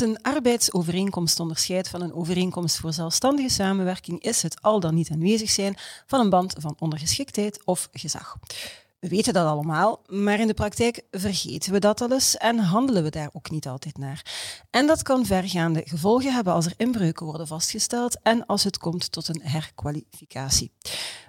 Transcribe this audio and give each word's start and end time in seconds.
Een 0.00 0.22
arbeidsovereenkomst 0.22 1.40
onderscheidt 1.40 1.88
van 1.88 2.00
een 2.00 2.14
overeenkomst 2.14 2.76
voor 2.76 2.92
zelfstandige 2.92 3.48
samenwerking 3.48 4.22
is 4.22 4.42
het 4.42 4.62
al 4.62 4.80
dan 4.80 4.94
niet 4.94 5.10
aanwezig 5.10 5.50
zijn 5.50 5.76
van 6.06 6.20
een 6.20 6.30
band 6.30 6.54
van 6.58 6.76
ondergeschiktheid 6.78 7.64
of 7.64 7.88
gezag. 7.92 8.36
We 9.00 9.08
weten 9.08 9.32
dat 9.32 9.46
allemaal, 9.46 10.02
maar 10.06 10.40
in 10.40 10.46
de 10.46 10.54
praktijk 10.54 11.02
vergeten 11.10 11.72
we 11.72 11.78
dat 11.78 12.00
al 12.00 12.12
eens 12.12 12.36
en 12.36 12.58
handelen 12.58 13.02
we 13.02 13.10
daar 13.10 13.30
ook 13.32 13.50
niet 13.50 13.68
altijd 13.68 13.98
naar. 13.98 14.22
En 14.70 14.86
dat 14.86 15.02
kan 15.02 15.26
vergaande 15.26 15.82
gevolgen 15.84 16.34
hebben 16.34 16.52
als 16.52 16.66
er 16.66 16.74
inbreuken 16.76 17.26
worden 17.26 17.46
vastgesteld 17.46 18.18
en 18.22 18.46
als 18.46 18.64
het 18.64 18.78
komt 18.78 19.12
tot 19.12 19.28
een 19.28 19.40
herkwalificatie. 19.42 20.72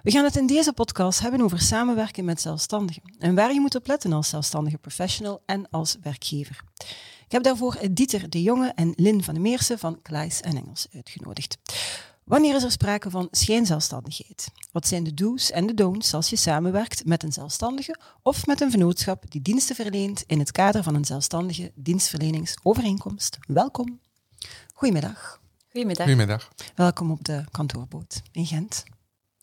We 0.02 0.10
gaan 0.10 0.24
het 0.24 0.36
in 0.36 0.46
deze 0.46 0.72
podcast 0.72 1.20
hebben 1.20 1.40
over 1.40 1.60
samenwerken 1.60 2.24
met 2.24 2.40
zelfstandigen 2.40 3.02
en 3.18 3.34
waar 3.34 3.52
je 3.52 3.60
moet 3.60 3.74
op 3.74 3.86
letten 3.86 4.12
als 4.12 4.28
zelfstandige 4.28 4.78
professional 4.78 5.42
en 5.46 5.70
als 5.70 5.96
werkgever. 6.02 6.64
Ik 7.30 7.36
heb 7.36 7.44
daarvoor 7.44 7.78
Dieter 7.90 8.30
de 8.30 8.42
Jonge 8.42 8.72
en 8.74 8.92
Lin 8.96 9.22
van 9.24 9.34
de 9.34 9.40
Meersen 9.40 9.78
van 9.78 10.02
Klaes 10.02 10.40
en 10.40 10.56
Engels 10.56 10.86
uitgenodigd. 10.94 11.58
Wanneer 12.24 12.54
is 12.54 12.62
er 12.62 12.70
sprake 12.70 13.10
van 13.10 13.28
schijnzelfstandigheid? 13.30 14.50
Wat 14.72 14.86
zijn 14.86 15.04
de 15.04 15.14
do's 15.14 15.50
en 15.50 15.66
de 15.66 15.74
don'ts 15.74 16.14
als 16.14 16.30
je 16.30 16.36
samenwerkt 16.36 17.04
met 17.04 17.22
een 17.22 17.32
zelfstandige 17.32 17.98
of 18.22 18.46
met 18.46 18.60
een 18.60 18.70
vennootschap 18.70 19.30
die 19.30 19.42
diensten 19.42 19.74
verleent 19.74 20.24
in 20.26 20.38
het 20.38 20.52
kader 20.52 20.82
van 20.82 20.94
een 20.94 21.04
zelfstandige 21.04 21.72
dienstverleningsovereenkomst? 21.74 23.38
Welkom. 23.46 24.00
Goedemiddag. 24.74 25.40
Goedemiddag. 25.70 26.06
Goedemiddag. 26.06 26.50
Welkom 26.74 27.10
op 27.10 27.24
de 27.24 27.44
kantoorboot 27.50 28.22
in 28.32 28.46
Gent. 28.46 28.84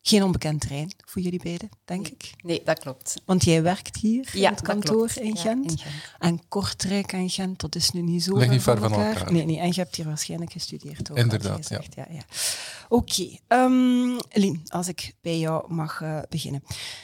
Geen 0.08 0.24
onbekend 0.24 0.62
terrein 0.62 0.92
voor 1.06 1.22
jullie 1.22 1.40
beiden, 1.44 1.70
denk 1.86 2.08
ik. 2.08 2.34
Nee, 2.44 2.62
dat 2.66 2.80
klopt. 2.80 3.22
Want 3.26 3.44
jij 3.44 3.62
werkt 3.62 3.96
hier 3.98 4.30
Ja, 4.34 4.48
in 4.48 4.54
het 4.56 4.64
kantoor 4.64 5.12
in 5.20 5.34
Ja, 5.36 5.42
Gent. 5.42 5.72
in 5.72 5.78
Gent. 5.78 5.94
En 6.20 6.42
Kortrijk 6.48 7.12
en 7.14 7.30
Gent, 7.30 7.60
dat 7.60 7.76
is 7.76 7.92
nu 7.92 8.02
niet 8.02 8.24
zo 8.24 8.38
Ligt 8.38 8.52
niet 8.52 8.62
ver 8.62 8.78
van 8.78 8.92
elkaar. 8.94 9.32
Nee, 9.32 9.46
nee, 9.46 9.60
en 9.60 9.68
je 9.68 9.74
hebt 9.74 9.96
hier 9.96 10.06
waarschijnlijk 10.06 10.52
gestudeerd 10.52 11.12
ook. 11.12 11.18
Inderdaad, 11.18 11.52
had 11.52 11.68
je 11.68 11.76
gezegd. 11.76 11.96
ja. 11.96 12.06
ja, 12.10 12.22
Oké, 12.90 13.38
ehm, 13.48 14.18
Lien, 14.32 14.62
als 14.68 14.88
ik 14.88 15.14
bij 15.22 15.40
jou 15.40 15.74
mag 15.74 16.02
eh, 16.02 16.20
beginnen. 16.30 16.64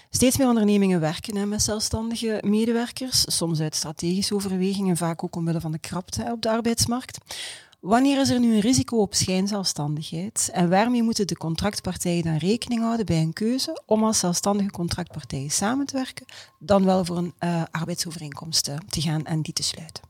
Steeds 0.10 0.38
meer 0.38 0.48
ondernemingen 0.48 1.00
werken 1.00 1.36
hè, 1.36 1.46
met 1.46 1.62
zelfstandige 1.62 2.42
medewerkers, 2.46 3.24
soms 3.28 3.60
uit 3.60 3.76
strategische 3.76 4.36
overwegingen, 4.36 4.98
vaak 4.98 5.24
ook 5.24 5.36
omwille 5.36 5.62
van 5.62 5.72
de 5.72 5.80
krapte 5.80 6.22
hè, 6.24 6.32
op 6.32 6.42
de 6.42 6.50
arbeidsmarkt. 6.50 7.18
Wanneer 7.84 8.20
is 8.20 8.30
er 8.30 8.40
nu 8.40 8.54
een 8.54 8.60
risico 8.60 8.98
op 8.98 9.14
schijnzelfstandigheid 9.14 10.50
en 10.54 10.70
waarmee 10.70 11.04
moeten 11.04 11.28
de 11.28 11.38
contractpartijen 11.38 12.24
dan 12.24 12.38
rekening 12.38 12.82
houden 12.82 13.06
bij 13.06 13.22
een 13.22 13.34
keuze 13.34 13.82
om 13.86 14.04
als 14.04 14.20
zelfstandige 14.20 14.72
contractpartijen 14.72 15.52
samen 15.52 15.86
te 15.86 15.96
werken, 15.96 16.26
dan 16.60 16.86
wel 16.86 17.06
voor 17.06 17.18
een 17.18 17.34
eh, 17.38 17.64
arbeidsovereenkomst 17.72 18.68
eh, 18.68 18.76
te 18.90 19.02
gaan 19.02 19.26
en 19.26 19.42
die 19.42 19.54
te 19.54 19.64
sluiten? 19.64 20.04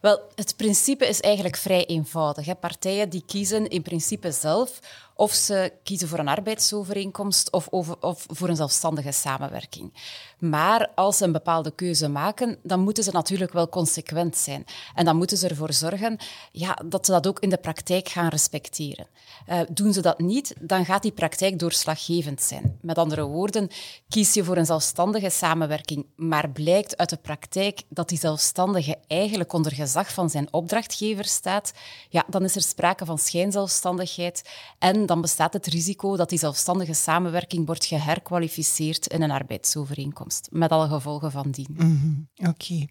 Wel, 0.00 0.20
het 0.34 0.56
principe 0.56 1.08
is 1.08 1.20
eigenlijk 1.20 1.56
vrij 1.56 1.86
eenvoudig. 1.86 2.58
Partijen 2.58 3.08
die 3.08 3.22
kiezen 3.26 3.68
in 3.68 3.82
principe 3.82 4.32
zelf 4.32 4.80
of 5.16 5.32
ze 5.32 5.72
kiezen 5.82 6.08
voor 6.08 6.18
een 6.18 6.28
arbeidsovereenkomst 6.28 7.52
of, 7.52 7.68
of 7.68 8.26
voor 8.28 8.48
een 8.48 8.56
zelfstandige 8.56 9.12
samenwerking. 9.12 9.92
Maar 10.38 10.90
als 10.94 11.16
ze 11.16 11.24
een 11.24 11.32
bepaalde 11.32 11.70
keuze 11.70 12.08
maken, 12.08 12.58
dan 12.62 12.80
moeten 12.80 13.04
ze 13.04 13.10
natuurlijk 13.10 13.52
wel 13.52 13.68
consequent 13.68 14.36
zijn. 14.36 14.64
En 14.94 15.04
dan 15.04 15.16
moeten 15.16 15.36
ze 15.36 15.48
ervoor 15.48 15.72
zorgen 15.72 16.18
ja, 16.52 16.78
dat 16.84 17.06
ze 17.06 17.12
dat 17.12 17.26
ook 17.26 17.40
in 17.40 17.50
de 17.50 17.56
praktijk 17.56 18.08
gaan 18.08 18.28
respecteren. 18.28 19.06
Uh, 19.48 19.60
doen 19.70 19.92
ze 19.92 20.00
dat 20.00 20.18
niet, 20.18 20.54
dan 20.60 20.84
gaat 20.84 21.02
die 21.02 21.12
praktijk 21.12 21.58
doorslaggevend 21.58 22.42
zijn. 22.42 22.78
Met 22.80 22.98
andere 22.98 23.24
woorden, 23.24 23.68
kies 24.08 24.34
je 24.34 24.44
voor 24.44 24.56
een 24.56 24.66
zelfstandige 24.66 25.30
samenwerking, 25.30 26.06
maar 26.16 26.50
blijkt 26.50 26.96
uit 26.96 27.10
de 27.10 27.16
praktijk 27.16 27.82
dat 27.88 28.08
die 28.08 28.18
zelfstandige 28.18 28.98
eigenlijk 29.06 29.52
onder 29.52 29.72
gezag 29.72 30.12
van 30.12 30.30
zijn 30.30 30.52
opdrachtgever 30.52 31.24
staat, 31.24 31.72
ja, 32.08 32.24
dan 32.28 32.44
is 32.44 32.54
er 32.54 32.62
sprake 32.62 33.04
van 33.04 33.18
schijnzelfstandigheid 33.18 34.42
en 34.78 35.05
dan 35.06 35.20
bestaat 35.20 35.52
het 35.52 35.66
risico 35.66 36.16
dat 36.16 36.28
die 36.28 36.38
zelfstandige 36.38 36.94
samenwerking 36.94 37.66
wordt 37.66 37.84
geherkwalificeerd 37.84 39.06
in 39.06 39.22
een 39.22 39.30
arbeidsovereenkomst, 39.30 40.48
met 40.50 40.70
alle 40.70 40.88
gevolgen 40.88 41.30
van 41.30 41.50
dien. 41.50 41.66
Mm 41.68 41.78
-hmm. 41.78 42.28
Oké. 42.38 42.48
Okay. 42.48 42.88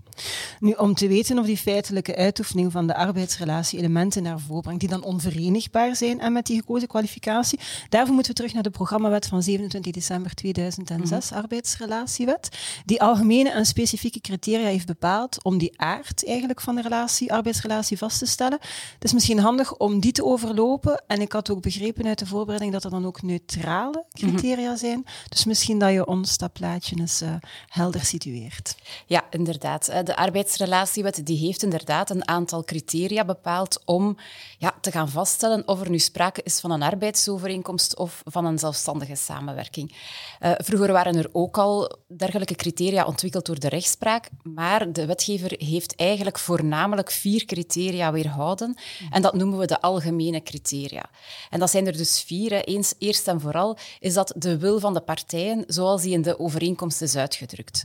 Nu, 0.59 0.71
om 0.71 0.93
te 0.93 1.07
weten 1.07 1.39
of 1.39 1.45
die 1.45 1.57
feitelijke 1.57 2.15
uitoefening 2.15 2.71
van 2.71 2.87
de 2.87 2.95
arbeidsrelatie 2.95 3.79
elementen 3.79 4.23
naar 4.23 4.39
voren 4.39 4.61
brengt 4.61 4.79
die 4.79 4.89
dan 4.89 5.03
onverenigbaar 5.03 5.95
zijn 5.95 6.19
en 6.19 6.33
met 6.33 6.45
die 6.45 6.59
gekozen 6.59 6.87
kwalificatie, 6.87 7.59
daarvoor 7.89 8.13
moeten 8.13 8.31
we 8.31 8.37
terug 8.37 8.53
naar 8.53 8.63
de 8.63 8.69
programmawet 8.69 9.27
van 9.27 9.43
27 9.43 9.91
december 9.91 10.33
2006, 10.33 11.09
mm 11.09 11.19
-hmm. 11.29 11.37
arbeidsrelatiewet, 11.43 12.49
die 12.85 13.01
algemene 13.01 13.49
en 13.49 13.65
specifieke 13.65 14.21
criteria 14.21 14.67
heeft 14.67 14.87
bepaald 14.87 15.43
om 15.43 15.57
die 15.57 15.81
aard 15.81 16.25
eigenlijk 16.25 16.61
van 16.61 16.75
de 16.75 16.81
relatie, 16.81 17.33
arbeidsrelatie 17.33 17.97
vast 17.97 18.19
te 18.19 18.25
stellen. 18.25 18.59
Het 18.93 19.03
is 19.03 19.13
misschien 19.13 19.39
handig 19.39 19.77
om 19.77 19.99
die 19.99 20.11
te 20.11 20.25
overlopen 20.25 21.03
en 21.07 21.21
ik 21.21 21.31
had 21.31 21.49
ook 21.49 21.61
begrepen 21.61 22.04
uit 22.07 22.19
de 22.19 22.25
voorbereiding 22.25 22.73
dat 22.73 22.83
er 22.83 22.89
dan 22.89 23.05
ook 23.05 23.21
neutrale 23.21 24.05
criteria 24.11 24.55
mm 24.57 24.65
-hmm. 24.65 24.77
zijn. 24.77 25.05
Dus 25.29 25.45
misschien 25.45 25.79
dat 25.79 25.91
je 25.91 26.07
ons 26.07 26.37
dat 26.37 26.53
plaatje 26.53 26.95
eens 26.99 27.21
uh, 27.21 27.35
helder 27.67 28.03
situeert. 28.03 28.75
Ja, 29.05 29.23
inderdaad. 29.29 29.85
De 29.85 30.15
arbeidsrelatiewet 30.15 31.25
die 31.25 31.37
heeft 31.37 31.63
inderdaad 31.63 32.09
een 32.09 32.27
aantal 32.27 32.63
criteria 32.63 33.25
bepaald 33.25 33.81
om 33.85 34.17
ja, 34.57 34.73
te 34.81 34.91
gaan 34.91 35.09
vaststellen 35.09 35.67
of 35.67 35.81
er 35.81 35.89
nu 35.89 35.99
sprake 35.99 36.41
is 36.43 36.59
van 36.59 36.71
een 36.71 36.81
arbeidsovereenkomst 36.81 37.97
of 37.97 38.21
van 38.25 38.45
een 38.45 38.59
zelfstandige 38.59 39.15
samenwerking. 39.15 39.95
Uh, 40.41 40.51
vroeger 40.57 40.91
waren 40.91 41.15
er 41.15 41.29
ook 41.31 41.57
al 41.57 41.97
dergelijke 42.07 42.55
criteria 42.55 43.05
ontwikkeld 43.05 43.45
door 43.45 43.59
de 43.59 43.69
rechtspraak, 43.69 44.29
maar 44.43 44.91
de 44.91 45.05
wetgever 45.05 45.53
heeft 45.57 45.95
eigenlijk 45.95 46.39
voornamelijk 46.39 47.11
vier 47.11 47.45
criteria 47.45 48.11
weerhouden 48.11 48.75
en 49.11 49.21
dat 49.21 49.33
noemen 49.33 49.57
we 49.57 49.65
de 49.65 49.81
algemene 49.81 50.43
criteria. 50.43 51.05
En 51.49 51.59
dat 51.59 51.69
zijn 51.69 51.87
er 51.87 51.94
dus 51.97 52.21
vier. 52.21 52.51
Hè. 52.51 52.59
Eens, 52.59 52.93
eerst 52.97 53.27
en 53.27 53.41
vooral 53.41 53.77
is 53.99 54.13
dat 54.13 54.33
de 54.37 54.57
wil 54.57 54.79
van 54.79 54.93
de 54.93 55.01
partijen 55.01 55.63
zoals 55.67 56.01
die 56.01 56.13
in 56.13 56.21
de 56.21 56.39
overeenkomst 56.39 57.01
is 57.01 57.15
uitgedrukt. 57.15 57.83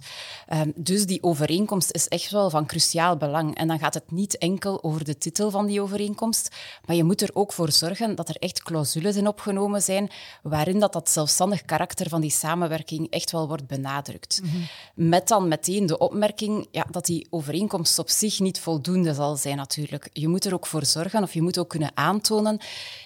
Um, 0.52 0.72
dus 0.76 1.06
die 1.06 1.22
overeenkomst 1.22 1.90
is 1.92 2.08
echt 2.08 2.30
wel 2.30 2.50
van 2.50 2.66
cruciaal 2.66 3.16
belang. 3.16 3.56
En 3.56 3.68
dan 3.68 3.78
gaat 3.78 3.94
het 3.94 4.10
niet 4.10 4.38
enkel 4.38 4.82
over 4.82 5.04
de 5.04 5.18
titel 5.18 5.50
van 5.50 5.66
die 5.66 5.80
overeenkomst, 5.80 6.56
maar 6.86 6.96
je 6.96 7.04
moet 7.04 7.22
er 7.22 7.30
ook 7.32 7.52
voor 7.52 7.72
zorgen 7.72 8.14
dat 8.14 8.28
er 8.28 8.36
echt 8.36 8.62
clausules 8.62 9.16
in 9.16 9.26
opgenomen 9.26 9.82
zijn 9.82 10.10
waarin 10.42 10.80
dat, 10.80 10.92
dat 10.92 11.10
zelfstandig 11.10 11.64
karakter 11.64 12.08
van 12.08 12.20
die 12.20 12.30
samenwerking 12.30 13.10
echt 13.10 13.30
wel 13.30 13.48
wordt 13.48 13.66
benadrukt. 13.66 14.40
Mm 14.42 14.50
-hmm. 14.50 15.08
Met 15.08 15.28
dan 15.28 15.48
meteen 15.48 15.86
de 15.86 15.98
opmerking 15.98 16.68
ja, 16.70 16.86
dat 16.90 17.06
die 17.06 17.26
overeenkomst 17.30 17.98
op 17.98 18.08
zich 18.08 18.40
niet 18.40 18.60
voldoende 18.60 19.14
zal 19.14 19.36
zijn 19.36 19.56
natuurlijk. 19.56 20.08
Je 20.12 20.28
moet 20.28 20.44
er 20.44 20.54
ook 20.54 20.66
voor 20.66 20.84
zorgen, 20.84 21.22
of 21.22 21.34
je 21.34 21.42
moet 21.42 21.58
ook 21.58 21.68
kunnen 21.68 21.90
aantonen 21.94 22.58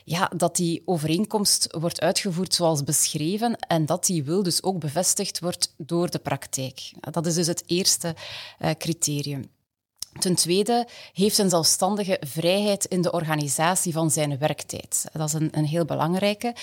ja, 0.05 0.31
dat 0.37 0.57
die 0.57 0.83
overeenkomst 0.85 0.94
wordt 1.71 2.01
uitgevoerd 2.01 2.55
zoals 2.55 2.85
beschreven 2.85 3.59
en 3.59 3.87
dat 3.87 4.07
die 4.07 4.25
wil 4.25 4.43
dus 4.43 4.63
ook 4.63 4.79
bevestigd 4.79 5.41
wordt 5.41 5.75
door 5.77 6.11
de 6.11 6.19
praktijk. 6.19 6.93
Dat 7.11 7.27
is 7.27 7.35
dus 7.35 7.47
het 7.47 7.63
eerste 7.67 8.15
uh, 8.61 8.71
criterium. 8.79 9.51
Ten 10.19 10.35
tweede 10.35 10.89
heeft 11.13 11.39
een 11.39 11.51
zelfstandige 11.51 12.21
vrijheid 12.27 12.85
in 12.85 13.03
de 13.03 13.13
organisatie 13.13 13.93
van 13.93 14.11
zijn 14.11 14.39
werktijd. 14.39 15.05
Dat 15.13 15.29
is 15.29 15.33
een, 15.33 15.49
een 15.51 15.65
heel 15.65 15.85
belangrijke. 15.85 16.55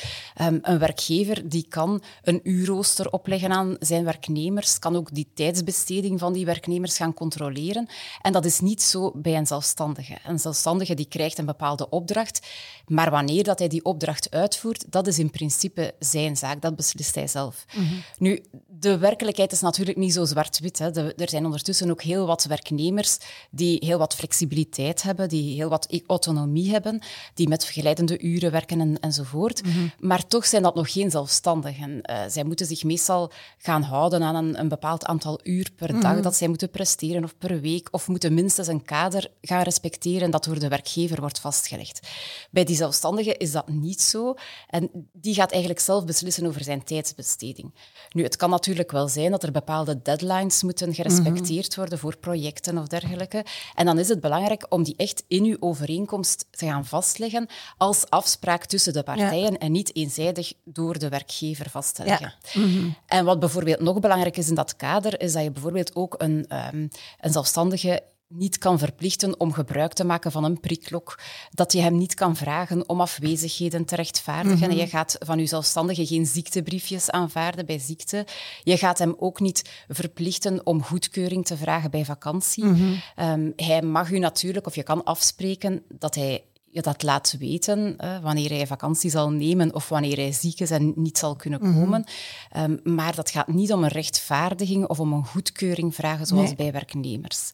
Um, 0.41 0.59
een 0.61 0.79
werkgever 0.79 1.49
die 1.49 1.65
kan 1.69 2.01
een 2.23 2.39
uurrooster 2.43 3.11
opleggen 3.11 3.51
aan 3.51 3.75
zijn 3.79 4.03
werknemers, 4.03 4.79
kan 4.79 4.95
ook 4.95 5.13
die 5.13 5.27
tijdsbesteding 5.33 6.19
van 6.19 6.33
die 6.33 6.45
werknemers 6.45 6.97
gaan 6.97 7.13
controleren. 7.13 7.87
En 8.21 8.31
dat 8.31 8.45
is 8.45 8.59
niet 8.59 8.81
zo 8.81 9.11
bij 9.15 9.35
een 9.35 9.47
zelfstandige. 9.47 10.17
Een 10.25 10.39
zelfstandige 10.39 10.93
die 10.93 11.05
krijgt 11.05 11.37
een 11.37 11.45
bepaalde 11.45 11.89
opdracht, 11.89 12.47
maar 12.85 13.11
wanneer 13.11 13.43
dat 13.43 13.59
hij 13.59 13.67
die 13.67 13.85
opdracht 13.85 14.31
uitvoert, 14.31 14.91
dat 14.91 15.07
is 15.07 15.19
in 15.19 15.29
principe 15.29 15.93
zijn 15.99 16.37
zaak. 16.37 16.61
Dat 16.61 16.75
beslist 16.75 17.15
hij 17.15 17.27
zelf. 17.27 17.65
Mm-hmm. 17.75 18.03
Nu, 18.17 18.43
de 18.67 18.97
werkelijkheid 18.97 19.51
is 19.51 19.61
natuurlijk 19.61 19.97
niet 19.97 20.13
zo 20.13 20.25
zwart-wit. 20.25 20.79
Er 20.79 21.29
zijn 21.29 21.45
ondertussen 21.45 21.91
ook 21.91 22.01
heel 22.01 22.25
wat 22.25 22.43
werknemers 22.43 23.17
die 23.49 23.85
heel 23.85 23.97
wat 23.97 24.15
flexibiliteit 24.15 25.01
hebben, 25.01 25.29
die 25.29 25.55
heel 25.55 25.69
wat 25.69 26.01
autonomie 26.07 26.71
hebben, 26.71 27.01
die 27.33 27.47
met 27.47 27.63
vergeleidende 27.63 28.19
uren 28.19 28.51
werken 28.51 28.79
en, 28.79 28.99
enzovoort. 28.99 29.65
Mhm. 29.65 29.87
Maar 29.99 30.27
toch 30.27 30.45
zijn 30.45 30.63
dat 30.63 30.75
nog 30.75 30.91
geen 30.91 31.11
zelfstandigen. 31.11 31.89
Uh, 31.91 32.21
zij 32.27 32.43
moeten 32.43 32.65
zich 32.65 32.83
meestal 32.83 33.31
gaan 33.57 33.81
houden 33.81 34.23
aan 34.23 34.35
een, 34.35 34.59
een 34.59 34.67
bepaald 34.67 35.05
aantal 35.05 35.39
uur 35.43 35.71
per 35.75 35.99
dag 35.99 36.13
mhm. 36.13 36.21
dat 36.21 36.35
zij 36.35 36.47
moeten 36.47 36.69
presteren 36.69 37.23
of 37.23 37.37
per 37.37 37.61
week, 37.61 37.87
of 37.91 38.07
moeten 38.07 38.33
minstens 38.33 38.67
een 38.67 38.83
kader 38.83 39.31
gaan 39.41 39.63
respecteren 39.63 40.31
dat 40.31 40.43
door 40.43 40.59
de 40.59 40.67
werkgever 40.67 41.19
wordt 41.19 41.39
vastgelegd. 41.39 42.07
Bij 42.51 42.63
die 42.63 42.75
zelfstandige 42.75 43.37
is 43.37 43.51
dat 43.51 43.69
niet 43.69 44.01
zo 44.01 44.33
en 44.67 45.09
die 45.13 45.33
gaat 45.33 45.51
eigenlijk 45.51 45.81
zelf 45.81 46.05
beslissen 46.05 46.45
over 46.45 46.63
zijn 46.63 46.83
tijdsbesteding. 46.83 47.73
Nu, 48.09 48.23
het 48.23 48.35
kan 48.35 48.49
natuurlijk 48.49 48.91
wel 48.91 49.07
zijn 49.07 49.31
dat 49.31 49.43
er 49.43 49.51
bepaalde 49.51 50.01
deadlines 50.01 50.63
moeten 50.63 50.93
gerespecteerd 50.93 51.69
mhm. 51.69 51.79
worden 51.79 51.99
voor 51.99 52.17
projecten 52.17 52.77
of 52.77 52.87
dergelijke. 52.87 53.30
En 53.75 53.85
dan 53.85 53.99
is 53.99 54.09
het 54.09 54.21
belangrijk 54.21 54.65
om 54.69 54.83
die 54.83 54.93
echt 54.97 55.23
in 55.27 55.43
uw 55.43 55.57
overeenkomst 55.59 56.45
te 56.51 56.65
gaan 56.65 56.85
vastleggen 56.85 57.47
als 57.77 58.09
afspraak 58.09 58.65
tussen 58.65 58.93
de 58.93 59.03
partijen 59.03 59.57
en 59.57 59.71
niet 59.71 59.95
eenzijdig 59.95 60.53
door 60.63 60.99
de 60.99 61.09
werkgever 61.09 61.69
vast 61.69 61.95
te 61.95 62.03
leggen. 62.03 62.33
Mhm. 62.53 62.89
En 63.05 63.25
wat 63.25 63.39
bijvoorbeeld 63.39 63.79
nog 63.79 63.99
belangrijk 63.99 64.37
is 64.37 64.49
in 64.49 64.55
dat 64.55 64.75
kader, 64.75 65.21
is 65.21 65.33
dat 65.33 65.43
je 65.43 65.51
bijvoorbeeld 65.51 65.95
ook 65.95 66.15
een, 66.17 66.45
um, 66.73 66.89
een 67.19 67.31
zelfstandige 67.31 68.03
niet 68.31 68.57
kan 68.57 68.79
verplichten 68.79 69.39
om 69.39 69.53
gebruik 69.53 69.93
te 69.93 70.03
maken 70.03 70.31
van 70.31 70.43
een 70.43 70.59
prikklok, 70.59 71.19
dat 71.51 71.73
je 71.73 71.81
hem 71.81 71.97
niet 71.97 72.13
kan 72.13 72.35
vragen 72.35 72.89
om 72.89 73.01
afwezigheden 73.01 73.85
te 73.85 73.95
rechtvaardigen. 73.95 74.69
Mhm. 74.69 74.77
Je 74.77 74.87
gaat 74.87 75.15
van 75.19 75.39
je 75.39 75.45
zelfstandige 75.45 76.05
geen 76.05 76.25
ziektebriefjes 76.25 77.09
aanvaarden 77.09 77.65
bij 77.65 77.79
ziekte. 77.79 78.25
Je 78.63 78.77
gaat 78.77 78.97
hem 78.97 79.15
ook 79.17 79.39
niet 79.39 79.69
verplichten 79.87 80.65
om 80.65 80.83
goedkeuring 80.83 81.45
te 81.45 81.57
vragen 81.57 81.91
bij 81.91 82.05
vakantie. 82.05 82.65
Mhm. 82.65 82.93
Ehm, 83.15 83.51
hij 83.55 83.81
mag 83.81 84.11
u 84.11 84.19
natuurlijk, 84.19 84.67
of 84.67 84.75
je 84.75 84.83
kan 84.83 85.03
afspreken 85.03 85.83
dat 85.89 86.15
hij 86.15 86.43
je 86.71 86.81
dat 86.81 87.03
laat 87.03 87.35
weten 87.39 87.95
wanneer 88.21 88.49
hij 88.49 88.67
vakantie 88.67 89.09
zal 89.09 89.29
nemen 89.29 89.75
of 89.75 89.89
wanneer 89.89 90.15
hij 90.15 90.31
ziek 90.31 90.59
is 90.59 90.71
en 90.71 90.93
niet 90.95 91.17
zal 91.17 91.35
kunnen 91.35 91.59
mhm. 91.61 91.79
komen. 91.79 92.03
Ehm, 92.51 92.77
maar 92.83 93.15
dat 93.15 93.29
gaat 93.29 93.47
niet 93.47 93.73
om 93.73 93.83
een 93.83 93.89
rechtvaardiging 93.89 94.87
of 94.87 94.99
om 94.99 95.13
een 95.13 95.25
goedkeuring 95.25 95.95
vragen 95.95 96.25
zoals 96.25 96.55
bij 96.55 96.71
werknemers. 96.71 97.51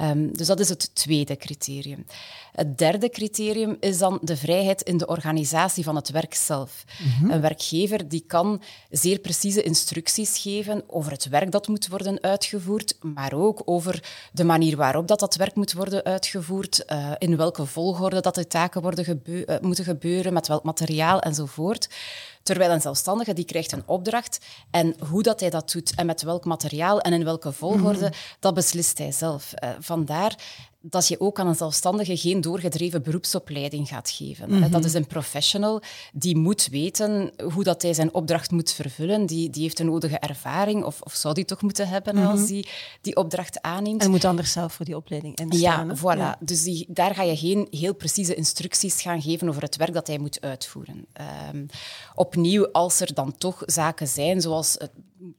Um, 0.00 0.36
dus 0.36 0.46
dat 0.46 0.60
is 0.60 0.68
het 0.68 0.94
tweede 0.94 1.36
criterium. 1.36 2.06
Het 2.52 2.78
derde 2.78 3.10
criterium 3.10 3.76
is 3.80 3.98
dan 3.98 4.18
de 4.22 4.36
vrijheid 4.36 4.82
in 4.82 4.96
de 4.96 5.06
organisatie 5.06 5.84
van 5.84 5.96
het 5.96 6.10
werk 6.10 6.34
zelf. 6.34 6.84
Mhm. 6.98 7.30
Een 7.30 7.40
werkgever 7.40 8.08
die 8.08 8.24
kan 8.26 8.62
zeer 8.90 9.18
precieze 9.18 9.62
instructies 9.62 10.38
geven 10.38 10.82
over 10.86 11.12
het 11.12 11.28
werk 11.28 11.50
dat 11.50 11.68
moet 11.68 11.88
worden 11.88 12.22
uitgevoerd, 12.22 12.96
maar 13.00 13.32
ook 13.32 13.62
over 13.64 14.02
de 14.32 14.44
manier 14.44 14.76
waarop 14.76 15.08
dat, 15.08 15.20
dat 15.20 15.36
werk 15.36 15.54
moet 15.54 15.72
worden 15.72 16.04
uitgevoerd, 16.04 16.84
uh, 16.86 17.12
in 17.18 17.36
welke 17.36 17.66
volgorde 17.66 18.20
dat 18.20 18.34
de 18.34 18.46
worden 18.68 19.22
uh, 19.24 19.58
moeten 19.60 19.84
gebeuren, 19.84 20.32
met 20.32 20.48
welk 20.48 20.62
materiaal 20.62 21.20
enzovoort. 21.20 21.88
Terwijl 22.42 22.70
een 22.70 22.80
zelfstandige 22.80 23.32
die 23.32 23.44
krijgt 23.44 23.72
een 23.72 23.82
opdracht 23.86 24.40
en 24.70 24.94
hoe 25.08 25.22
dat 25.22 25.40
hij 25.40 25.50
dat 25.50 25.72
doet 25.72 25.94
en 25.94 26.06
met 26.06 26.22
welk 26.22 26.44
materiaal 26.44 27.00
en 27.00 27.12
in 27.12 27.24
welke 27.24 27.52
volgorde, 27.52 28.04
mhm. 28.04 28.12
dat 28.40 28.54
beslist 28.54 28.98
hij 28.98 29.12
zelf. 29.12 29.52
Uh, 29.64 29.70
vandaar 29.78 30.34
dat 30.82 31.08
je 31.08 31.20
ook 31.20 31.38
aan 31.38 31.46
een 31.46 31.54
zelfstandige 31.54 32.16
geen 32.16 32.40
doorgedreven 32.40 33.02
beroepsopleiding 33.02 33.88
gaat 33.88 34.10
geven. 34.10 34.50
Mhm. 34.50 34.70
Dat 34.70 34.84
is 34.84 34.94
een 34.94 35.06
professional 35.06 35.82
die 36.12 36.36
moet 36.36 36.68
weten 36.70 37.32
hoe 37.52 37.64
dat 37.64 37.82
hij 37.82 37.94
zijn 37.94 38.14
opdracht 38.14 38.50
moet 38.50 38.72
vervullen. 38.72 39.26
Die, 39.26 39.50
die 39.50 39.62
heeft 39.62 39.78
een 39.78 39.86
nodige 39.86 40.18
ervaring, 40.18 40.84
of, 40.84 41.00
of 41.00 41.14
zou 41.14 41.34
die 41.34 41.44
toch 41.44 41.62
moeten 41.62 41.88
hebben 41.88 42.16
als 42.16 42.38
hij 42.38 42.48
die, 42.48 42.68
die 43.00 43.16
opdracht 43.16 43.62
aanneemt. 43.62 44.02
En 44.02 44.10
moet 44.10 44.24
anders 44.24 44.52
zelf 44.52 44.72
voor 44.72 44.84
die 44.84 44.96
opleiding 44.96 45.38
instaan. 45.38 45.88
Ja, 45.88 45.96
voilà. 45.96 46.38
Dus 46.44 46.62
die, 46.62 46.86
daar 46.88 47.14
ga 47.14 47.22
je 47.22 47.36
geen 47.36 47.66
heel 47.70 47.94
precieze 47.94 48.34
instructies 48.34 49.02
gaan 49.02 49.22
geven 49.22 49.48
over 49.48 49.62
het 49.62 49.76
werk 49.76 49.92
dat 49.92 50.06
hij 50.06 50.18
moet 50.18 50.40
uitvoeren. 50.40 51.06
Um, 51.52 51.66
opnieuw, 52.14 52.68
als 52.72 53.00
er 53.00 53.14
dan 53.14 53.34
toch 53.38 53.62
zaken 53.66 54.08
zijn, 54.08 54.40
zoals 54.40 54.74
het 54.78 54.90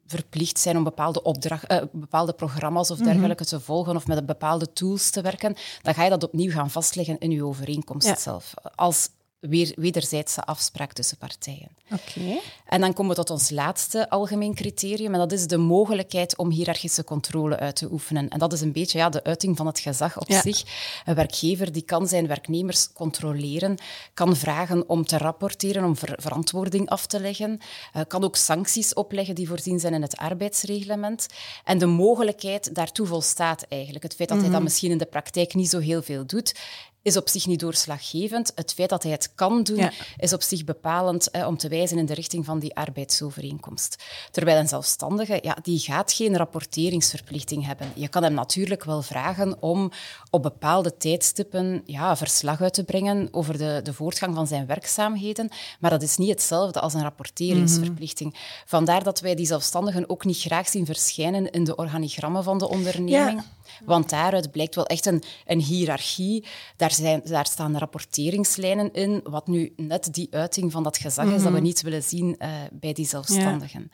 verplicht 0.06 0.60
zijn 0.60 0.78
om 0.78 0.84
bepaalde, 0.84 1.24
opdracht, 1.24 1.72
uh, 1.72 1.82
bepaalde 1.92 2.34
programma's 2.34 2.92
of 2.92 2.98
mhm. 2.98 3.08
dergelijke 3.08 3.46
te 3.46 3.60
volgen 3.60 3.96
of 3.96 4.08
met 4.08 4.26
bepaalde 4.26 4.74
tools 4.74 5.10
te 5.10 5.22
werken, 5.22 5.56
dan 5.82 5.94
ga 5.94 6.04
je 6.04 6.10
dat 6.10 6.24
opnieuw 6.24 6.52
gaan 6.52 6.70
vastleggen 6.70 7.20
in 7.20 7.32
je 7.32 7.46
overeenkomst 7.46 8.20
zelf. 8.20 8.54
Als 8.76 9.10
weer, 9.42 9.72
wederzijdse 9.76 10.44
afspraak 10.44 10.94
tussen 10.94 11.18
partijen. 11.18 11.70
Oké. 11.92 12.40
En 12.66 12.82
dan 12.82 12.94
komen 12.94 13.16
we 13.16 13.24
tot 13.24 13.30
ons 13.30 13.50
laatste 13.50 14.10
algemeen 14.10 14.56
criterium, 14.56 15.14
en 15.14 15.20
dat 15.20 15.32
is 15.32 15.48
de 15.48 15.58
mogelijkheid 15.58 16.38
om 16.38 16.50
hiërarchische 16.50 17.04
controle 17.04 17.58
uit 17.58 17.76
te 17.76 17.92
oefenen. 17.92 18.30
En 18.30 18.40
dat 18.40 18.54
is 18.54 18.62
een 18.62 18.72
beetje 18.72 18.98
ja, 18.98 19.10
de 19.10 19.24
uiting 19.24 19.58
van 19.58 19.66
het 19.66 19.80
gezag 19.80 20.20
op 20.20 20.32
zich. 20.32 20.64
Een 21.06 21.16
werkgever 21.16 21.72
die 21.72 21.82
kan 21.82 22.08
zijn 22.08 22.28
werknemers 22.28 22.94
controleren, 22.94 23.78
kan 24.14 24.36
vragen 24.36 24.90
om 24.90 25.06
te 25.06 25.18
rapporteren, 25.18 25.84
om 25.84 25.96
verantwoording 25.98 26.90
af 26.90 27.06
te 27.06 27.20
leggen, 27.20 27.60
uh, 27.96 28.02
kan 28.08 28.24
ook 28.24 28.36
sancties 28.36 28.94
opleggen 28.94 29.36
die 29.36 29.48
voorzien 29.48 29.80
zijn 29.80 29.94
in 29.94 30.02
het 30.02 30.18
arbeidsreglement. 30.18 31.28
En 31.64 31.78
de 31.78 31.86
mogelijkheid 31.86 32.76
daartoe 32.76 33.08
volstaat 33.08 33.66
eigenlijk. 33.70 34.04
Het 34.04 34.16
feit 34.16 34.30
dat 34.30 34.38
hij 34.38 34.48
dat 34.48 34.56
mhm. 34.56 34.64
misschien 34.64 34.92
in 34.92 34.98
de 34.98 35.06
praktijk 35.06 35.54
niet 35.54 35.70
zo 35.70 35.80
heel 35.80 36.02
veel 36.02 36.26
doet, 36.26 36.54
is 37.02 37.18
op 37.18 37.30
zich 37.30 37.48
niet 37.48 37.60
doorslaggevend. 37.60 38.52
Het 38.56 38.74
feit 38.74 38.90
dat 38.90 39.04
hij 39.04 39.12
het 39.12 39.32
kan 39.36 39.64
doen, 39.64 39.90
is 40.18 40.34
op 40.34 40.42
zich 40.42 40.64
bepalend 40.64 41.30
om 41.46 41.58
te 41.58 41.68
wijzen 41.68 41.98
in 41.98 42.06
de 42.06 42.14
richting 42.14 42.46
van 42.46 42.60
die 42.60 42.76
arbeidsovereenkomst. 42.76 44.04
Terwijl 44.32 44.60
een 44.60 44.68
zelfstandige, 44.68 45.40
ja, 45.42 45.58
die 45.62 45.80
gaat 45.80 46.14
geen 46.14 46.38
rapporteringsverplichting 46.38 47.66
hebben. 47.66 47.92
Je 47.96 48.08
kan 48.08 48.24
hem 48.24 48.34
natuurlijk 48.34 48.84
wel 48.84 49.02
vragen 49.02 49.62
om 49.62 49.92
op 50.30 50.44
bepaalde 50.44 50.98
tijdstippen 50.98 51.82
ja, 51.86 52.18
verslag 52.18 52.62
uit 52.62 52.74
te 52.74 52.84
brengen 52.84 53.28
over 53.32 53.58
de, 53.58 53.80
de 53.84 53.94
voortgang 53.94 54.36
van 54.36 54.48
zijn 54.48 54.66
werkzaamheden, 54.66 55.50
maar 55.80 55.92
dat 55.92 56.02
is 56.02 56.18
niet 56.18 56.30
hetzelfde 56.30 56.80
als 56.80 56.94
een 56.94 57.02
rapporteringsverplichting. 57.02 58.32
Mhm. 58.34 58.42
Vandaar 58.66 59.04
dat 59.04 59.20
wij 59.20 59.36
die 59.36 59.46
zelfstandigen 59.46 60.10
ook 60.10 60.26
niet 60.26 60.40
graag 60.40 60.68
zien 60.68 60.86
verschijnen 60.86 61.52
in 61.52 61.64
de 61.64 61.76
organigrammen 61.76 62.44
van 62.44 62.58
de 62.58 62.70
onderneming. 62.70 63.44
Want 63.86 64.10
daaruit 64.10 64.52
blijkt 64.52 64.76
wel 64.76 64.86
echt 64.86 65.06
een, 65.06 65.24
een 65.46 65.60
hiërarchie. 65.60 66.46
Daar, 66.78 66.91
zijn, 66.92 67.22
daar 67.24 67.46
staan 67.46 67.78
rapporteringslijnen 67.78 68.94
in, 68.94 69.22
wat 69.24 69.48
nu 69.48 69.74
net 69.76 70.14
die 70.14 70.28
uiting 70.32 70.72
van 70.72 70.84
dat 70.84 70.98
gezag 70.98 71.26
is 71.26 71.32
dat 71.32 71.42
we 71.42 71.50
mhm. 71.50 71.62
niet 71.62 71.82
willen 71.82 72.04
zien 72.04 72.36
uh, 72.40 72.50
bij 72.72 72.94
die 72.94 73.08
zelfstandigen. 73.08 73.92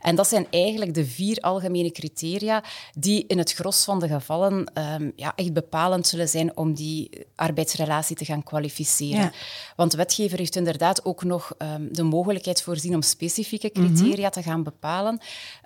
En 0.00 0.16
dat 0.16 0.28
zijn 0.28 0.46
eigenlijk 0.50 0.94
de 0.94 1.06
vier 1.06 1.38
algemene 1.40 1.90
criteria 1.90 2.64
die 2.94 3.24
in 3.26 3.38
het 3.38 3.52
gros 3.52 3.84
van 3.84 4.00
de 4.00 4.08
gevallen 4.08 4.72
um, 4.74 5.12
ja, 5.16 5.32
echt 5.34 5.52
bepalend 5.52 6.06
zullen 6.06 6.28
zijn 6.28 6.56
om 6.56 6.74
die 6.74 7.26
arbeidsrelatie 7.34 8.16
te 8.16 8.24
gaan 8.24 8.42
kwalificeren. 8.42 9.32
Want 9.76 9.90
de 9.90 9.96
wetgever 9.96 10.38
heeft 10.38 10.56
inderdaad 10.56 11.04
ook 11.04 11.24
nog 11.24 11.54
um, 11.58 11.88
de 11.92 12.02
mogelijkheid 12.02 12.62
voorzien 12.62 12.94
om 12.94 13.02
specifieke 13.02 13.70
criteria 13.70 14.30
te 14.30 14.42
gaan 14.42 14.62
bepalen. 14.62 15.20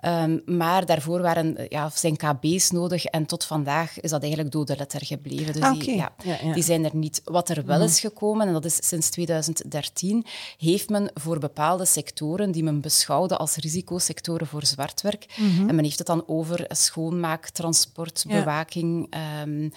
Um, 0.05 0.41
maar 0.45 0.85
daarvoor 0.85 1.21
waren, 1.21 1.65
ja, 1.69 1.89
zijn 1.93 2.17
KB's 2.17 2.71
nodig 2.71 3.05
en 3.05 3.25
tot 3.25 3.45
vandaag 3.45 3.99
is 3.99 4.09
dat 4.09 4.21
eigenlijk 4.21 4.51
dode 4.51 4.75
letter 4.77 5.05
gebleven. 5.05 5.53
Dus 5.53 5.79
die, 5.79 5.95
ja, 5.95 6.13
die 6.53 6.63
zijn 6.71 6.85
er 6.85 6.95
niet. 6.95 7.21
Wat 7.23 7.49
er 7.49 7.65
wel 7.65 7.77
mhm. 7.77 7.87
is 7.87 7.99
gekomen, 7.99 8.47
en 8.47 8.53
dat 8.53 8.65
is 8.65 8.87
sinds 8.87 9.09
2013, 9.09 10.25
heeft 10.57 10.89
men 10.89 11.11
voor 11.13 11.39
bepaalde 11.39 11.85
sectoren 11.85 12.51
die 12.51 12.63
men 12.63 12.81
beschouwde 12.81 13.37
als 13.37 13.55
risicosectoren 13.55 14.47
voor 14.47 14.65
zwartwerk, 14.65 15.25
mm 15.37 15.69
en 15.69 15.75
men 15.75 15.83
heeft 15.83 15.97
het 15.97 16.07
dan 16.07 16.23
over 16.27 16.65
schoonmaak, 16.67 17.49
transport, 17.49 18.25
bewaking, 18.27 19.15
um, 19.43 19.71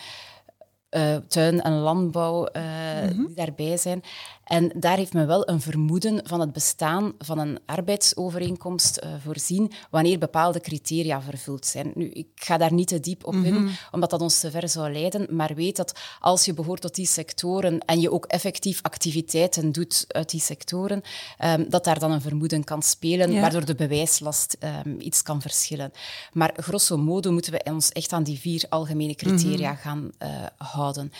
uh, 0.90 1.16
tuin 1.28 1.62
en 1.62 1.72
landbouw 1.72 2.48
uh, 2.52 2.62
mm 3.02 3.26
die 3.26 3.34
daarbij 3.34 3.76
zijn. 3.76 4.02
En 4.44 4.72
daar 4.74 4.96
heeft 4.96 5.12
men 5.12 5.26
wel 5.26 5.48
een 5.48 5.60
vermoeden 5.60 6.20
van 6.24 6.40
het 6.40 6.52
bestaan 6.52 7.12
van 7.18 7.38
een 7.38 7.58
arbeidsovereenkomst 7.66 9.00
uh, 9.04 9.10
voorzien 9.24 9.72
wanneer 9.90 10.18
bepaalde 10.18 10.60
criteria 10.60 11.22
vervuld 11.22 11.66
zijn. 11.66 11.92
Nu, 11.94 12.08
ik 12.10 12.26
ga 12.34 12.56
daar 12.56 12.72
niet 12.72 12.88
te 12.88 13.00
diep 13.00 13.26
op 13.26 13.34
in, 13.34 13.54
mhm. 13.54 13.68
omdat 13.90 14.10
dat 14.10 14.20
ons 14.20 14.40
te 14.40 14.50
ver 14.50 14.68
zou 14.68 14.92
leiden, 14.92 15.26
maar 15.36 15.54
weet 15.54 15.76
dat 15.76 15.98
als 16.20 16.44
je 16.44 16.54
behoort 16.54 16.80
tot 16.80 16.94
die 16.94 17.06
sectoren 17.06 17.78
en 17.78 18.00
je 18.00 18.12
ook 18.12 18.26
effectief 18.26 18.82
activiteiten 18.82 19.72
doet 19.72 20.04
uit 20.08 20.30
die 20.30 20.40
sectoren, 20.40 21.02
um, 21.44 21.70
dat 21.70 21.84
daar 21.84 21.98
dan 21.98 22.10
een 22.10 22.20
vermoeden 22.20 22.64
kan 22.64 22.82
spelen, 22.82 23.40
waardoor 23.40 23.64
de 23.64 23.74
bewijslast 23.74 24.56
um, 24.84 25.00
iets 25.00 25.22
kan 25.22 25.40
verschillen. 25.40 25.92
Maar 26.32 26.54
grosso 26.56 26.96
modo 26.96 27.32
moeten 27.32 27.52
we 27.52 27.60
ons 27.64 27.92
echt 27.92 28.12
aan 28.12 28.22
die 28.22 28.38
vier 28.38 28.64
algemene 28.68 29.14
criteria 29.14 29.70
mhm. 29.70 29.80
gaan 29.80 30.10
uh, 30.22 30.28
houden. 30.56 31.12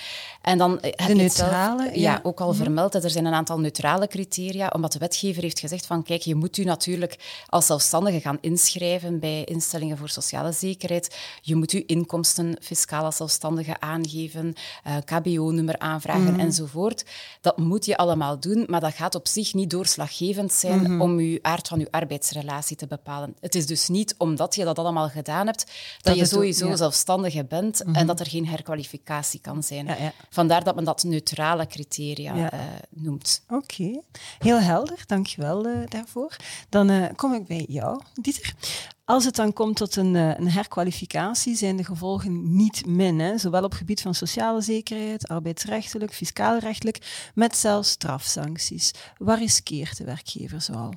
En 0.43 0.59
dan 0.59 0.79
heb 0.81 0.97
de 0.97 1.05
zelf- 1.07 1.17
neutrale, 1.17 1.85
ja, 1.85 1.91
ja. 1.93 2.21
ook 2.23 2.41
al 2.41 2.53
vermeld. 2.53 2.93
hè. 2.93 3.03
Er 3.03 3.11
zijn 3.15 3.27
een 3.27 3.35
aantal 3.35 3.61
neutrale 3.61 4.07
criteria, 4.07 4.69
omdat 4.69 4.93
de 4.93 4.99
wetgever 4.99 5.43
heeft 5.43 5.59
gezegd 5.59 5.87
van 5.87 6.03
kijk, 6.03 6.23
je 6.23 6.35
moet 6.35 6.57
u 6.57 6.65
natuurlijk 6.65 7.45
als 7.49 7.67
zelfstandige 7.67 8.21
gaan 8.21 8.39
inschrijven 8.41 9.19
bij 9.21 9.45
instellingen 9.45 9.97
voor 9.97 10.09
sociale 10.09 10.53
zekerheid. 10.53 11.17
Je 11.41 11.55
moet 11.55 11.71
uw 11.71 11.83
inkomsten 11.87 12.57
fiscaal 12.61 13.05
als 13.05 13.17
zelfstandige 13.17 13.81
aangeven, 13.81 14.55
eh, 14.85 14.97
KBO-nummer 15.05 15.79
aanvragen 15.79 16.39
enzovoort. 16.39 17.05
Dat 17.41 17.59
moet 17.59 17.85
je 17.85 17.97
allemaal 17.97 18.41
doen, 18.41 18.65
maar 18.69 18.81
dat 18.81 18.95
gaat 18.95 19.15
op 19.15 19.29
zich 19.29 19.55
niet 19.55 19.71
doorslaggevend 19.71 20.53
zijn 20.53 21.01
om 21.01 21.19
uw 21.19 21.39
aard 21.43 21.69
van 21.69 21.79
uw 21.79 21.89
arbeidsrelatie 21.91 22.77
te 22.77 22.87
bepalen. 22.87 23.37
Het 23.41 23.55
is 23.55 23.67
dus 23.67 23.89
niet 23.89 24.15
omdat 24.19 24.55
je 24.55 24.65
dat 24.65 24.79
allemaal 24.79 25.09
gedaan 25.09 25.47
hebt, 25.47 25.67
dat, 25.67 25.75
Dat 26.03 26.17
je 26.17 26.25
sowieso 26.25 26.69
ja. 26.69 26.77
zelfstandige 26.77 27.45
bent 27.45 27.83
en 27.93 28.07
dat 28.07 28.21
er 28.21 28.27
geen 28.27 28.47
herkwalificatie 28.47 29.41
kan 29.41 29.63
zijn. 29.63 29.87
Ja, 29.87 29.97
ja. 29.97 30.13
Vandaar 30.31 30.65
dat 30.65 30.75
men 30.75 30.85
dat 30.85 31.03
neutrale 31.03 31.67
criteria 31.67 32.35
Ja. 32.35 32.51
Noemt. 33.05 33.45
Oké, 33.49 34.01
heel 34.39 34.61
helder, 34.61 35.03
dankjewel 35.07 35.67
eh 35.67 35.87
daarvoor. 35.89 36.37
Dan 36.69 36.91
eh, 36.91 37.09
kom 37.17 37.35
ik 37.35 37.47
bij 37.47 37.65
jou, 37.69 38.01
Dieter. 38.15 38.55
Als 39.05 39.25
het 39.25 39.37
dan 39.37 39.53
komt 39.53 39.77
tot 39.77 39.97
een, 39.97 40.17
eh, 40.17 40.39
een 40.39 40.51
herkwalificatie, 40.51 41.57
zijn 41.57 41.77
de 41.77 41.85
gevolgen 41.85 42.57
niet 42.57 42.87
min, 42.87 43.19
hè? 43.19 43.39
zowel 43.39 43.65
op 43.65 43.73
gebied 43.73 44.01
van 44.01 44.15
sociale 44.15 44.61
zekerheid, 44.61 45.29
arbeidsrechtelijk, 45.29 46.15
fiscaalrechtelijk, 46.15 47.31
met 47.35 47.57
zelfs 47.57 47.91
strafsancties. 47.91 48.91
Waar 49.19 49.39
riskeert 49.39 49.97
de 49.97 50.05
werkgever 50.05 50.61
zoal? 50.61 50.95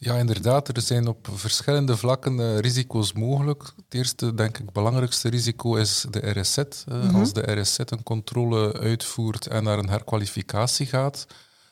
Ja, 0.00 0.14
inderdaad. 0.14 0.68
Er 0.76 0.82
zijn 0.82 1.06
op 1.06 1.28
verschillende 1.32 1.96
vlakken 1.96 2.40
eh, 2.40 2.58
risico's 2.58 3.12
mogelijk. 3.12 3.62
Het 3.62 3.94
eerste, 3.94 4.34
denk 4.34 4.58
ik, 4.58 4.72
belangrijkste 4.72 5.28
risico 5.28 5.74
is 5.74 6.06
de 6.10 6.30
RSZ. 6.40 6.58
Eh, 6.58 7.14
Als 7.14 7.32
de 7.32 7.52
RSZ 7.60 7.78
een 7.78 8.02
controle 8.02 8.72
uitvoert 8.72 9.46
en 9.46 9.64
naar 9.64 9.78
een 9.78 9.88
herkwalificatie 9.88 10.86
gaat, 10.86 11.26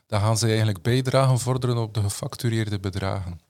dan 0.06 0.21
gaan 0.21 0.38
zij 0.38 0.49
eigenlijk 0.49 0.83
bijdragen 0.83 1.38
vorderen 1.38 1.76
op 1.76 1.95
de 1.95 2.00
gefactureerde 2.00 2.78
bedragen. 2.80 3.40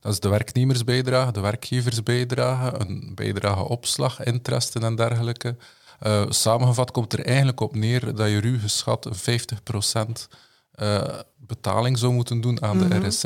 Dat 0.00 0.12
is 0.12 0.20
de 0.20 0.28
werknemersbijdrage, 0.28 1.32
de 1.32 1.40
werkgeversbijdrage, 1.40 2.80
een 2.80 3.12
bijdrage 3.14 3.62
opslag, 3.62 4.22
interesten 4.22 4.82
en 4.82 4.94
dergelijke. 4.96 5.56
Eh, 5.98 6.24
samengevat 6.28 6.90
komt 6.90 7.12
er 7.12 7.24
eigenlijk 7.26 7.60
op 7.60 7.74
neer 7.74 8.14
dat 8.14 8.28
je 8.28 8.40
ruw 8.40 8.58
geschat 8.58 9.08
50% 9.12 10.28
eh, 10.74 11.18
betaling 11.36 11.98
zou 11.98 12.12
moeten 12.12 12.40
doen 12.40 12.62
aan 12.62 12.78
de 12.78 13.06
RSZ 13.06 13.24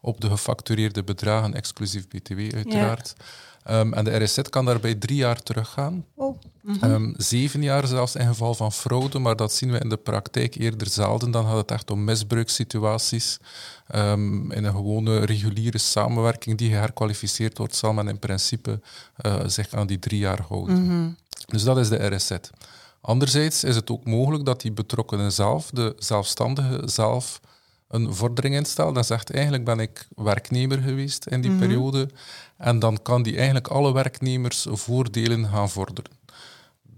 op 0.00 0.20
de 0.20 0.28
gefactureerde 0.28 1.04
bedragen, 1.04 1.54
exclusief 1.54 2.08
BTW 2.08 2.38
uiteraard. 2.54 3.14
Ehm, 3.62 3.92
en 3.92 4.04
de 4.04 4.24
RSZ 4.24 4.40
kan 4.42 4.64
daarbij 4.64 4.94
drie 4.94 5.16
jaar 5.16 5.42
teruggaan. 5.42 6.04
Oh, 6.14 6.38
Ehm, 6.80 7.12
zeven 7.16 7.62
jaar 7.62 7.86
zelfs 7.86 8.14
in 8.14 8.26
geval 8.26 8.54
van 8.54 8.72
fraude, 8.72 9.18
maar 9.18 9.36
dat 9.36 9.52
zien 9.52 9.70
we 9.70 9.78
in 9.78 9.88
de 9.88 9.96
praktijk 9.96 10.54
eerder 10.54 10.88
zelden. 10.88 11.30
Dan 11.30 11.44
gaat 11.44 11.56
het 11.56 11.70
echt 11.70 11.90
om 11.90 12.04
misbruikssituaties. 12.04 13.38
Ehm, 13.86 14.50
in 14.50 14.64
een 14.64 14.72
gewone 14.72 15.18
reguliere 15.18 15.78
samenwerking 15.78 16.58
die 16.58 16.70
geherkwalificeerd 16.70 17.58
wordt, 17.58 17.74
zal 17.74 17.92
men 17.92 18.08
in 18.08 18.18
principe 18.18 18.80
eh, 19.16 19.40
zich 19.46 19.74
aan 19.74 19.86
die 19.86 19.98
drie 19.98 20.18
jaar 20.18 20.40
houden. 20.48 21.16
Dus 21.46 21.62
dat 21.62 21.78
is 21.78 21.88
de 21.88 22.14
RSZ. 22.14 22.30
Anderzijds 23.08 23.64
is 23.64 23.74
het 23.74 23.90
ook 23.90 24.04
mogelijk 24.04 24.44
dat 24.44 24.60
die 24.60 24.72
betrokkenen 24.72 25.32
zelf, 25.32 25.70
de 25.70 25.94
zelfstandige 25.98 26.82
zelf, 26.84 27.40
een 27.88 28.14
vordering 28.14 28.54
instelt 28.54 28.96
en 28.96 29.04
zegt 29.04 29.32
eigenlijk 29.32 29.64
ben 29.64 29.80
ik 29.80 30.08
werknemer 30.14 30.78
geweest 30.78 31.26
in 31.26 31.40
die 31.40 31.56
periode 31.56 32.08
en 32.56 32.78
dan 32.78 32.98
kan 33.02 33.22
die 33.22 33.36
eigenlijk 33.36 33.68
alle 33.68 33.92
werknemers 33.92 34.66
voordelen 34.70 35.46
gaan 35.46 35.70
vorderen. 35.70 36.10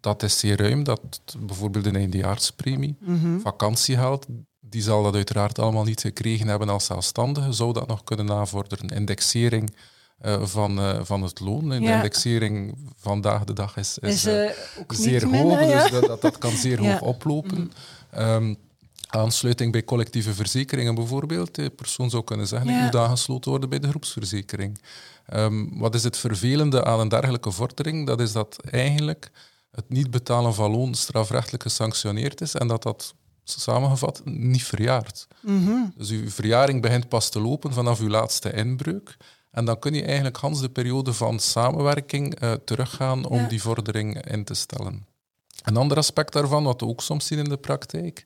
Dat 0.01 0.23
is 0.23 0.39
zeer 0.39 0.59
ruim, 0.59 0.85
dat 0.85 1.01
bijvoorbeeld 1.39 1.87
een 1.87 1.97
eindejaarspremie, 1.97 2.97
vakantiegeld, 3.43 4.27
die 4.61 4.83
zal 4.83 5.03
dat 5.03 5.15
uiteraard 5.15 5.59
allemaal 5.59 5.85
niet 5.85 6.01
gekregen 6.01 6.49
hebben 6.49 6.69
als 6.69 6.85
zelfstandige, 6.85 7.53
zou 7.53 7.73
dat 7.73 7.87
nog 7.87 8.05
kunnen 8.05 8.27
navorderen. 8.27 8.89
Indexering 8.89 9.75
van, 10.23 10.79
eh, 10.79 10.99
van 11.03 11.23
het 11.23 11.41
loon, 11.41 11.73
en 11.73 11.83
de 11.83 11.91
indexering 11.91 12.75
vandaag 12.97 13.45
de 13.45 13.53
dag 13.53 13.77
is, 13.77 13.99
is, 13.99 14.15
is 14.15 14.27
eh, 14.27 14.45
eh, 14.45 14.55
zeer 14.89 15.37
hoog, 15.37 15.61
ja? 15.61 15.83
dus 15.83 15.91
dat, 15.91 16.07
dat, 16.07 16.21
dat 16.21 16.39
kan 16.39 16.51
zeer 16.51 16.79
hoog 16.87 17.01
oplopen. 17.01 17.73
Ehm, 18.11 18.55
aansluiting 19.07 19.73
bij 19.73 19.85
collectieve 19.85 20.35
verzekeringen 20.35 20.95
bijvoorbeeld. 20.95 21.55
De 21.55 21.71
persoon 21.71 22.11
zou 22.11 22.25
kunnen 22.25 22.47
zeggen, 22.47 22.69
ik 22.69 22.83
moet 22.83 22.97
aangesloten 22.97 23.51
worden 23.51 23.69
bij 23.69 23.79
de 23.79 23.89
groepsverzekering. 23.89 24.81
Ehm, 25.27 25.79
wat 25.79 25.95
is 25.95 26.03
het 26.03 26.17
vervelende 26.17 26.85
aan 26.85 27.01
een 27.01 27.09
dergelijke 27.09 27.51
vordering? 27.51 28.07
Dat 28.07 28.21
is 28.21 28.33
dat 28.33 28.57
eigenlijk 28.71 29.31
het 29.71 29.89
niet 29.89 30.11
betalen 30.11 30.55
van 30.55 30.71
loon 30.71 30.95
strafrechtelijk 30.95 31.63
gesanctioneerd 31.63 32.41
is 32.41 32.55
en 32.55 32.69
dat 32.69 32.83
dat 32.83 33.15
samengevat 33.45 34.23
niet 34.25 34.65
verjaart. 34.65 35.29
Dus 35.97 36.11
uw 36.11 36.31
verjaring 36.31 36.83
begint 36.83 37.09
pas 37.09 37.29
te 37.29 37.41
lopen 37.41 37.73
vanaf 37.73 38.01
uw 38.01 38.09
laatste 38.09 38.53
inbreuk. 38.53 39.17
En 39.51 39.65
dan 39.65 39.79
kun 39.79 39.95
je 39.95 40.03
eigenlijk 40.03 40.37
Hans 40.37 40.61
de 40.61 40.69
periode 40.69 41.13
van 41.13 41.39
samenwerking 41.39 42.35
eh, 42.35 42.53
teruggaan 42.53 43.27
om 43.27 43.39
Ja. 43.39 43.47
die 43.49 43.63
vordering 43.63 44.27
in 44.27 44.45
te 44.45 44.55
stellen. 44.55 45.07
Een 45.63 45.77
ander 45.77 45.97
aspect 45.97 46.33
daarvan, 46.33 46.65
wat 46.65 46.81
we 46.81 46.87
ook 46.87 47.01
soms 47.03 47.27
zien 47.27 47.39
in 47.39 47.45
de 47.45 47.57
praktijk, 47.57 48.25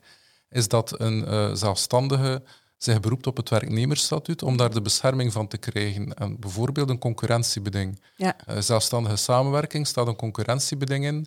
is 0.49 0.69
dat 0.69 1.01
een 1.01 1.27
eh, 1.27 1.53
zelfstandige 1.53 2.43
zich 2.79 3.01
beroept 3.01 3.27
op 3.27 3.37
het 3.37 3.49
werknemersstatuut 3.49 4.43
om 4.43 4.57
daar 4.57 4.71
de 4.75 4.83
bescherming 4.83 5.33
van 5.33 5.49
te 5.49 5.57
krijgen. 5.57 6.15
En 6.15 6.41
bijvoorbeeld 6.41 6.91
een 6.91 6.99
concurrentiebeding. 6.99 8.01
Ja. 8.17 8.37
Eh, 8.47 8.57
zelfstandige 8.61 9.17
samenwerking 9.17 9.87
staat 9.87 10.07
een 10.07 10.17
concurrentiebeding 10.17 11.05
in. 11.05 11.27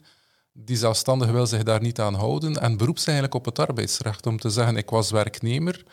Die 0.54 0.78
zelfstandige 0.78 1.32
wil 1.32 1.48
zich 1.48 1.64
daar 1.64 1.82
niet 1.82 2.00
aan 2.00 2.14
houden 2.14 2.62
en 2.62 2.78
beroept 2.78 3.00
zich 3.00 3.08
eigenlijk 3.14 3.36
op 3.36 3.46
het 3.46 3.60
arbeidsrecht 3.60 4.26
om 4.26 4.40
te 4.40 4.50
zeggen 4.50 4.78
ik 4.78 4.90
was 4.90 5.12
werknemer, 5.12 5.84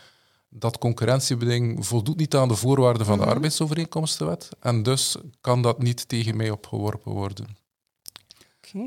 dat 0.56 0.78
concurrentiebeding 0.78 1.86
voldoet 1.86 2.16
niet 2.16 2.34
aan 2.34 2.48
de 2.48 2.56
voorwaarden 2.56 3.06
van 3.06 3.18
de 3.18 3.24
arbeidsovereenkomstenwet 3.24 4.48
en 4.60 4.82
dus 4.82 5.16
kan 5.40 5.62
dat 5.62 5.82
niet 5.82 6.08
tegen 6.08 6.36
mij 6.36 6.50
opgeworpen 6.50 7.12
worden. 7.12 7.56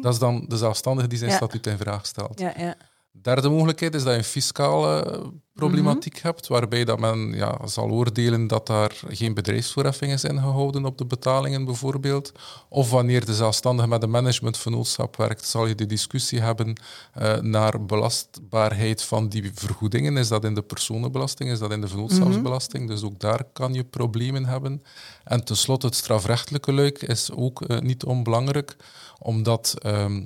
Dat 0.02 0.14
is 0.14 0.20
dan 0.20 0.46
de 0.48 0.58
zelfstandige 0.58 1.08
die 1.08 1.18
zijn 1.18 1.30
Ja. 1.32 1.36
statuut 1.38 1.68
in 1.68 1.78
vraag 1.78 2.06
stelt. 2.06 2.40
Ja, 2.40 2.54
ja. 2.58 2.76
Derde 3.22 3.50
mogelijkheid 3.50 3.96
is 3.96 4.04
dat 4.04 4.12
je 4.12 4.18
een 4.18 4.24
fiscale 4.24 5.22
problematiek 5.54 6.20
hebt, 6.20 6.48
waarbij 6.48 6.84
dat 6.84 7.00
men 7.00 7.34
ja, 7.34 7.68
zal 7.68 7.90
oordelen 7.90 8.48
dat 8.48 8.68
daar 8.68 9.02
geen 9.08 9.34
bedrijfsvoorheffing 9.34 10.12
is 10.12 10.24
ingehouden 10.24 10.86
op 10.86 10.98
de 10.98 11.06
betalingen 11.06 11.66
bijvoorbeeld. 11.66 12.32
Of 12.70 12.92
wanneer 12.92 13.26
de 13.26 13.34
zelfstandige 13.36 13.88
met 13.88 14.04
een 14.04 14.10
managementvernootschap 14.10 15.16
werkt, 15.16 15.46
zal 15.46 15.66
je 15.66 15.76
de 15.76 15.86
discussie 15.86 16.40
hebben 16.40 16.82
eh, 17.14 17.38
naar 17.40 17.86
belastbaarheid 17.86 19.04
van 19.04 19.30
die 19.30 19.52
vergoedingen. 19.54 20.18
Is 20.18 20.28
dat 20.28 20.44
in 20.44 20.54
de 20.54 20.64
personenbelasting, 20.64 21.50
is 21.50 21.60
dat 21.60 21.72
in 21.72 21.82
de 21.82 21.88
vennootschapsbelasting? 21.88 22.88
Dus 22.88 23.04
ook 23.04 23.20
daar 23.20 23.44
kan 23.54 23.74
je 23.74 23.84
problemen 23.84 24.46
hebben. 24.46 24.82
En 25.24 25.44
tenslotte 25.44 25.86
het 25.86 25.96
strafrechtelijke 25.96 26.74
luik 26.74 27.02
is 27.02 27.32
ook 27.32 27.62
eh, 27.62 27.80
niet 27.80 28.04
onbelangrijk, 28.04 28.76
omdat... 29.20 29.76
ehm, 29.82 30.24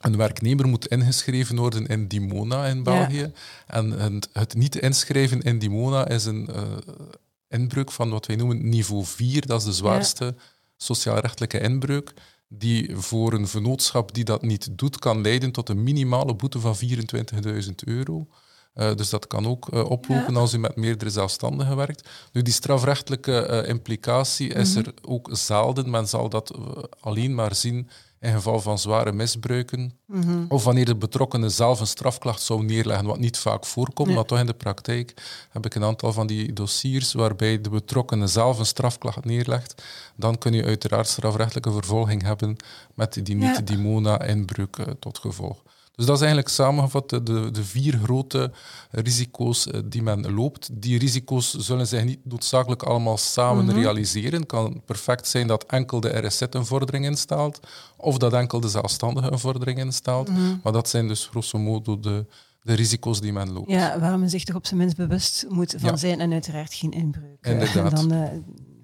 een 0.00 0.16
werknemer 0.16 0.68
moet 0.68 0.86
ingeschreven 0.86 1.56
worden 1.56 1.86
in 1.86 2.08
Dimona 2.08 2.66
in 2.66 2.82
België. 2.82 3.32
En 3.66 3.90
het, 3.90 4.28
het 4.32 4.54
niet 4.54 4.76
inschrijven 4.76 5.42
in 5.42 5.58
Dimona 5.58 6.08
is 6.08 6.24
een 6.24 6.48
eh, 6.48 6.62
inbreuk 7.48 7.90
van 7.92 8.10
wat 8.10 8.26
wij 8.26 8.36
noemen 8.36 8.68
niveau 8.68 9.04
4. 9.04 9.46
Dat 9.46 9.60
is 9.60 9.66
de 9.66 9.72
zwaarste 9.72 10.34
sociaalrechtelijke 10.76 11.60
inbreuk. 11.60 12.12
Die 12.48 12.96
voor 12.96 13.32
een 13.32 13.48
vennootschap 13.48 14.14
die 14.14 14.24
dat 14.24 14.42
niet 14.42 14.78
doet, 14.78 14.98
kan 14.98 15.20
leiden 15.20 15.50
tot 15.52 15.68
een 15.68 15.82
minimale 15.82 16.34
boete 16.34 16.60
van 16.60 16.76
24.000 16.76 17.70
euro. 17.84 18.26
Eh, 18.74 18.94
dus 18.94 19.10
dat 19.10 19.26
kan 19.26 19.46
ook 19.46 19.68
eh, 19.68 19.90
oplopen 19.90 20.32
Ja. 20.34 20.40
als 20.40 20.52
u 20.52 20.58
met 20.58 20.76
meerdere 20.76 21.10
zelfstandigen 21.10 21.76
werkt. 21.76 22.08
Nu, 22.32 22.42
die 22.42 22.52
strafrechtelijke 22.52 23.64
implicatie 23.68 24.48
is 24.48 24.74
er 24.74 24.94
ook 25.02 25.28
zelden. 25.32 25.90
Men 25.90 26.08
zal 26.08 26.28
dat 26.28 26.58
alleen 27.00 27.34
maar 27.34 27.54
zien 27.54 27.88
in 28.24 28.32
geval 28.32 28.60
van 28.60 28.78
zware 28.78 29.12
misbruiken. 29.12 29.92
Of 30.48 30.64
wanneer 30.64 30.84
de 30.84 30.96
betrokkenen 30.96 31.50
zelf 31.50 31.80
een 31.80 31.86
strafklacht 31.86 32.42
zou 32.42 32.64
neerleggen, 32.64 33.06
wat 33.06 33.18
niet 33.18 33.38
vaak 33.38 33.66
voorkomt, 33.66 34.06
Nee. 34.08 34.16
maar 34.16 34.24
toch 34.24 34.38
in 34.38 34.46
de 34.46 34.54
praktijk 34.54 35.14
heb 35.50 35.66
ik 35.66 35.74
een 35.74 35.84
aantal 35.84 36.12
van 36.12 36.26
die 36.26 36.52
dossiers 36.52 37.12
waarbij 37.12 37.60
de 37.60 37.70
betrokkenen 37.70 38.28
zelf 38.28 38.58
een 38.58 38.66
strafklacht 38.66 39.24
neerlegt. 39.24 39.82
Dan 40.16 40.38
kun 40.38 40.52
je 40.52 40.64
uiteraard 40.64 41.08
strafrechtelijke 41.08 41.72
vervolging 41.72 42.22
hebben 42.22 42.56
met 42.94 43.20
die 43.22 43.36
niet-Dimona-inbreuk 43.36 44.76
eh, 44.76 44.86
tot 44.98 45.18
gevolg. 45.18 45.62
Dus 45.96 46.06
dat 46.06 46.14
is 46.14 46.20
eigenlijk 46.20 46.48
samengevat 46.54 47.10
de, 47.10 47.22
de, 47.22 47.50
de 47.50 47.64
vier 47.64 47.98
grote 48.02 48.50
risico's 48.90 49.66
eh, 49.70 49.80
die 49.84 50.02
men 50.02 50.32
loopt. 50.34 50.68
Die 50.72 50.98
risico's 50.98 51.54
zullen 51.54 51.86
zich 51.86 52.04
niet 52.04 52.18
noodzakelijk 52.24 52.82
allemaal 52.82 53.16
samen 53.16 53.72
realiseren. 53.72 54.38
Het 54.38 54.48
kan 54.48 54.82
perfect 54.84 55.28
zijn 55.28 55.46
dat 55.46 55.64
enkel 55.66 56.00
de 56.00 56.26
RSZ 56.26 56.42
een 56.50 56.66
vordering 56.66 57.04
instalt, 57.04 57.60
of 57.96 58.18
dat 58.18 58.32
enkel 58.32 58.60
de 58.60 58.68
zelfstandige 58.68 59.32
een 59.32 59.38
vordering 59.38 59.78
instalt. 59.78 60.30
Maar 60.62 60.72
dat 60.72 60.88
zijn 60.88 61.08
dus 61.08 61.26
grosso 61.26 61.58
modo 61.58 62.00
de, 62.00 62.26
de 62.62 62.74
risico's 62.74 63.20
die 63.20 63.32
men 63.32 63.52
loopt. 63.52 63.70
Ja, 63.70 63.98
waar 64.00 64.18
men 64.18 64.30
zich 64.30 64.44
toch 64.44 64.56
op 64.56 64.66
zijn 64.66 64.80
minst 64.80 64.96
bewust 64.96 65.46
moet 65.48 65.74
van 65.78 65.90
Ja. 65.90 65.96
zijn 65.96 66.20
en 66.20 66.32
uiteraard 66.32 66.74
geen 66.74 66.90
inbreuk. 66.92 67.38
eh, 67.40 67.52
Inderdaad. 67.52 67.90
dan 67.96 68.12
eh, 68.12 68.28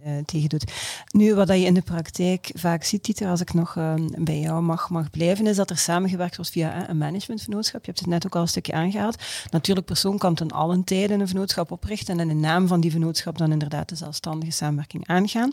uh, 0.07 0.19
tegen 0.25 0.49
doet. 0.49 0.73
Nu, 1.13 1.35
wat 1.35 1.49
je 1.49 1.55
in 1.55 1.75
de 1.75 1.83
praktijk 1.83 2.51
vaak 2.55 2.85
ziet, 2.85 3.05
Dieter, 3.05 3.29
als 3.29 3.41
ik 3.41 3.55
nog 3.55 3.75
uh, 3.75 3.95
bij 4.19 4.41
jou 4.41 4.63
mag, 4.63 4.91
mag 4.91 5.11
blijven, 5.11 5.47
is 5.47 5.57
dat 5.57 5.71
er 5.71 5.79
samengewerkt 5.79 6.37
wordt 6.37 6.51
via 6.51 6.89
een 6.89 6.99
managementvernootschap. 6.99 7.81
Je 7.81 7.87
hebt 7.91 7.99
het 7.99 8.09
net 8.09 8.27
ook 8.27 8.35
al 8.35 8.41
een 8.41 8.49
stukje 8.49 8.73
aangehaald. 8.73 9.23
Natuurlijk, 9.51 9.87
persoon 9.87 10.19
kan 10.19 10.35
ten 10.35 10.51
allen 10.51 10.85
tijden 10.85 11.21
een 11.21 11.29
vernootschap 11.29 11.71
oprichten 11.71 12.21
en 12.21 12.31
in 12.31 12.41
de 12.41 12.47
naam 12.47 12.67
van 12.67 12.81
die 12.81 12.91
vernootschap 12.91 13.39
dan 13.39 13.53
inderdaad 13.53 13.89
de 13.89 13.97
zelfstandige 13.97 14.53
samenwerking 14.53 15.07
aangaan. 15.07 15.53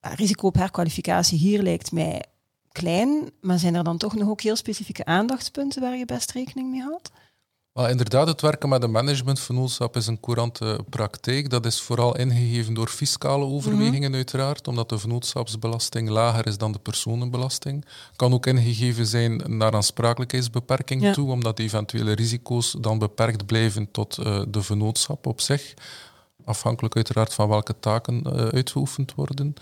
Risico 0.00 0.46
op 0.46 0.54
herkwalificatie 0.54 1.38
hier 1.38 1.62
lijkt 1.62 1.92
mij 1.92 2.24
klein, 2.72 3.30
maar 3.40 3.58
zijn 3.58 3.74
er 3.74 3.84
dan 3.84 3.98
toch 3.98 4.14
nog 4.14 4.28
ook 4.28 4.40
heel 4.40 4.56
specifieke 4.56 5.04
aandachtspunten 5.04 5.80
waar 5.80 5.96
je 5.96 6.04
best 6.04 6.30
rekening 6.30 6.70
mee 6.70 6.82
houdt? 6.82 7.10
Inderdaad, 7.74 8.26
het 8.26 8.40
werken 8.40 8.68
met 8.68 8.82
een 8.82 8.90
managementvernootschap 8.90 9.96
is 9.96 10.06
een 10.06 10.20
courante 10.20 10.84
praktijk. 10.88 11.50
Dat 11.50 11.66
is 11.66 11.80
vooral 11.80 12.16
ingegeven 12.16 12.74
door 12.74 12.88
fiscale 12.88 13.44
overwegingen, 13.44 14.08
mhm. 14.08 14.14
uiteraard, 14.14 14.68
omdat 14.68 14.88
de 14.88 14.98
vennootschapsbelasting 14.98 16.08
lager 16.08 16.46
is 16.46 16.58
dan 16.58 16.72
de 16.72 16.78
personenbelasting. 16.78 17.84
Kan 18.16 18.32
ook 18.32 18.46
ingegeven 18.46 19.06
zijn 19.06 19.42
naar 19.46 19.74
aansprakelijkheidsbeperking 19.74 21.12
toe, 21.12 21.30
omdat 21.30 21.58
eventuele 21.58 22.12
risico's 22.12 22.76
dan 22.80 22.98
beperkt 22.98 23.46
blijven 23.46 23.90
tot 23.90 24.18
uh, 24.18 24.42
de 24.48 24.62
vennootschap 24.62 25.26
op 25.26 25.40
zich. 25.40 25.74
Afhankelijk 26.44 26.96
uiteraard 26.96 27.34
van 27.34 27.48
welke 27.48 27.74
taken 27.80 28.22
uh, 28.26 28.32
uitgeoefend 28.32 29.14
worden. 29.14 29.54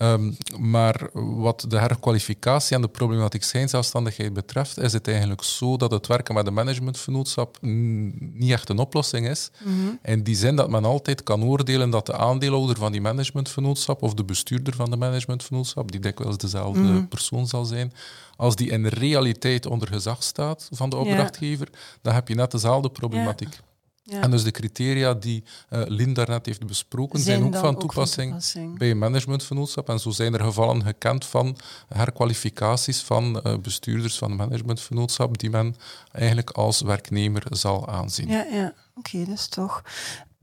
Um, 0.00 0.36
maar 0.58 1.08
wat 1.12 1.64
de 1.68 1.78
herkwalificatie 1.78 2.76
en 2.76 2.82
de 2.82 2.88
problematiek 2.88 3.42
schijnzelfstandigheid 3.42 4.32
betreft, 4.32 4.78
is 4.78 4.92
het 4.92 5.08
eigenlijk 5.08 5.42
zo 5.42 5.76
dat 5.76 5.90
het 5.90 6.06
werken 6.06 6.34
met 6.34 6.46
een 6.46 6.54
managementvernootschap 6.54 7.58
niet 7.60 8.50
echt 8.50 8.68
een 8.68 8.78
oplossing 8.78 9.28
is. 9.28 9.50
Mm 9.64 9.98
In 10.02 10.22
die 10.22 10.36
zin 10.36 10.56
dat 10.56 10.70
men 10.70 10.84
altijd 10.84 11.22
kan 11.22 11.44
oordelen 11.44 11.90
dat 11.90 12.06
de 12.06 12.16
aandeelhouder 12.16 12.76
van 12.76 12.92
die 12.92 13.00
managementvernootschap 13.00 14.02
of 14.02 14.14
de 14.14 14.24
bestuurder 14.24 14.74
van 14.74 14.90
de 14.90 14.96
managementvernootschap, 14.96 15.92
die 15.92 16.00
dikwijls 16.00 16.36
dezelfde 16.36 16.80
mhm. 16.80 17.06
persoon 17.06 17.46
zal 17.46 17.64
zijn, 17.64 17.92
als 18.36 18.56
die 18.56 18.70
in 18.70 18.86
realiteit 18.86 19.66
onder 19.66 19.88
gezag 19.88 20.22
staat 20.22 20.68
van 20.70 20.90
de 20.90 20.96
opdrachtgever, 20.96 21.68
dan 22.02 22.14
heb 22.14 22.28
je 22.28 22.34
net 22.34 22.50
dezelfde 22.50 22.90
problematiek. 22.90 23.58
En 24.04 24.30
dus 24.30 24.44
de 24.44 24.50
criteria 24.50 25.14
die 25.14 25.44
uh, 25.70 25.82
Lin 25.86 26.12
daarnet 26.12 26.46
heeft 26.46 26.66
besproken, 26.66 27.20
zijn, 27.20 27.44
ook, 27.44 27.56
van 27.56 27.78
toepassing, 27.78 28.42
bij 28.78 28.90
een 28.90 28.98
managementvernootschap. 28.98 29.88
En 29.88 29.98
zo 29.98 30.10
zijn 30.10 30.34
er 30.34 30.40
gevallen 30.40 30.82
gekend 30.82 31.26
van 31.26 31.56
herkwalificaties 31.88 33.00
van 33.00 33.40
uh, 33.46 33.56
bestuurders 33.58 34.18
van 34.18 34.30
een 34.30 34.36
managementvernootschap 34.36 35.38
die 35.38 35.50
men 35.50 35.76
eigenlijk 36.12 36.50
als 36.50 36.80
werknemer 36.80 37.42
zal 37.50 37.88
aanzien. 37.88 38.28
Ja, 38.28 38.46
ja. 38.52 38.74
oké, 38.94 39.24
dus 39.24 39.46
toch. 39.46 39.82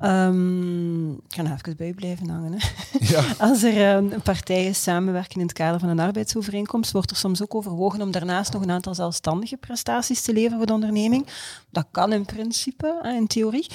Um, 0.04 1.12
ik 1.12 1.34
ga 1.36 1.42
nog 1.42 1.52
even 1.52 1.78
bij 1.78 1.94
blijven 1.94 2.30
hangen. 2.30 2.54
Hè. 2.54 2.68
Ja. 3.00 3.24
Als 3.50 3.64
er 3.64 3.96
um, 3.96 4.22
partijen 4.22 4.76
samenwerken 4.76 5.36
in 5.36 5.48
het 5.48 5.54
kader 5.54 5.80
van 5.80 5.90
een 5.90 6.00
arbeidsovereenkomst, 6.00 6.92
wordt 6.92 7.12
er 7.12 7.18
soms 7.18 7.42
ook 7.42 7.56
overwogen 7.56 8.02
om 8.02 8.12
daarnaast 8.12 8.54
nog 8.54 8.62
een 8.62 8.72
aantal 8.72 8.96
zelfstandige 8.96 9.58
prestaties 9.58 10.22
te 10.22 10.34
leveren 10.34 10.58
voor 10.58 10.68
de 10.68 10.74
onderneming. 10.74 11.28
Dat 11.70 11.88
kan 11.92 12.14
in 12.14 12.26
principe, 12.26 13.14
in 13.18 13.28
theorie. 13.28 13.68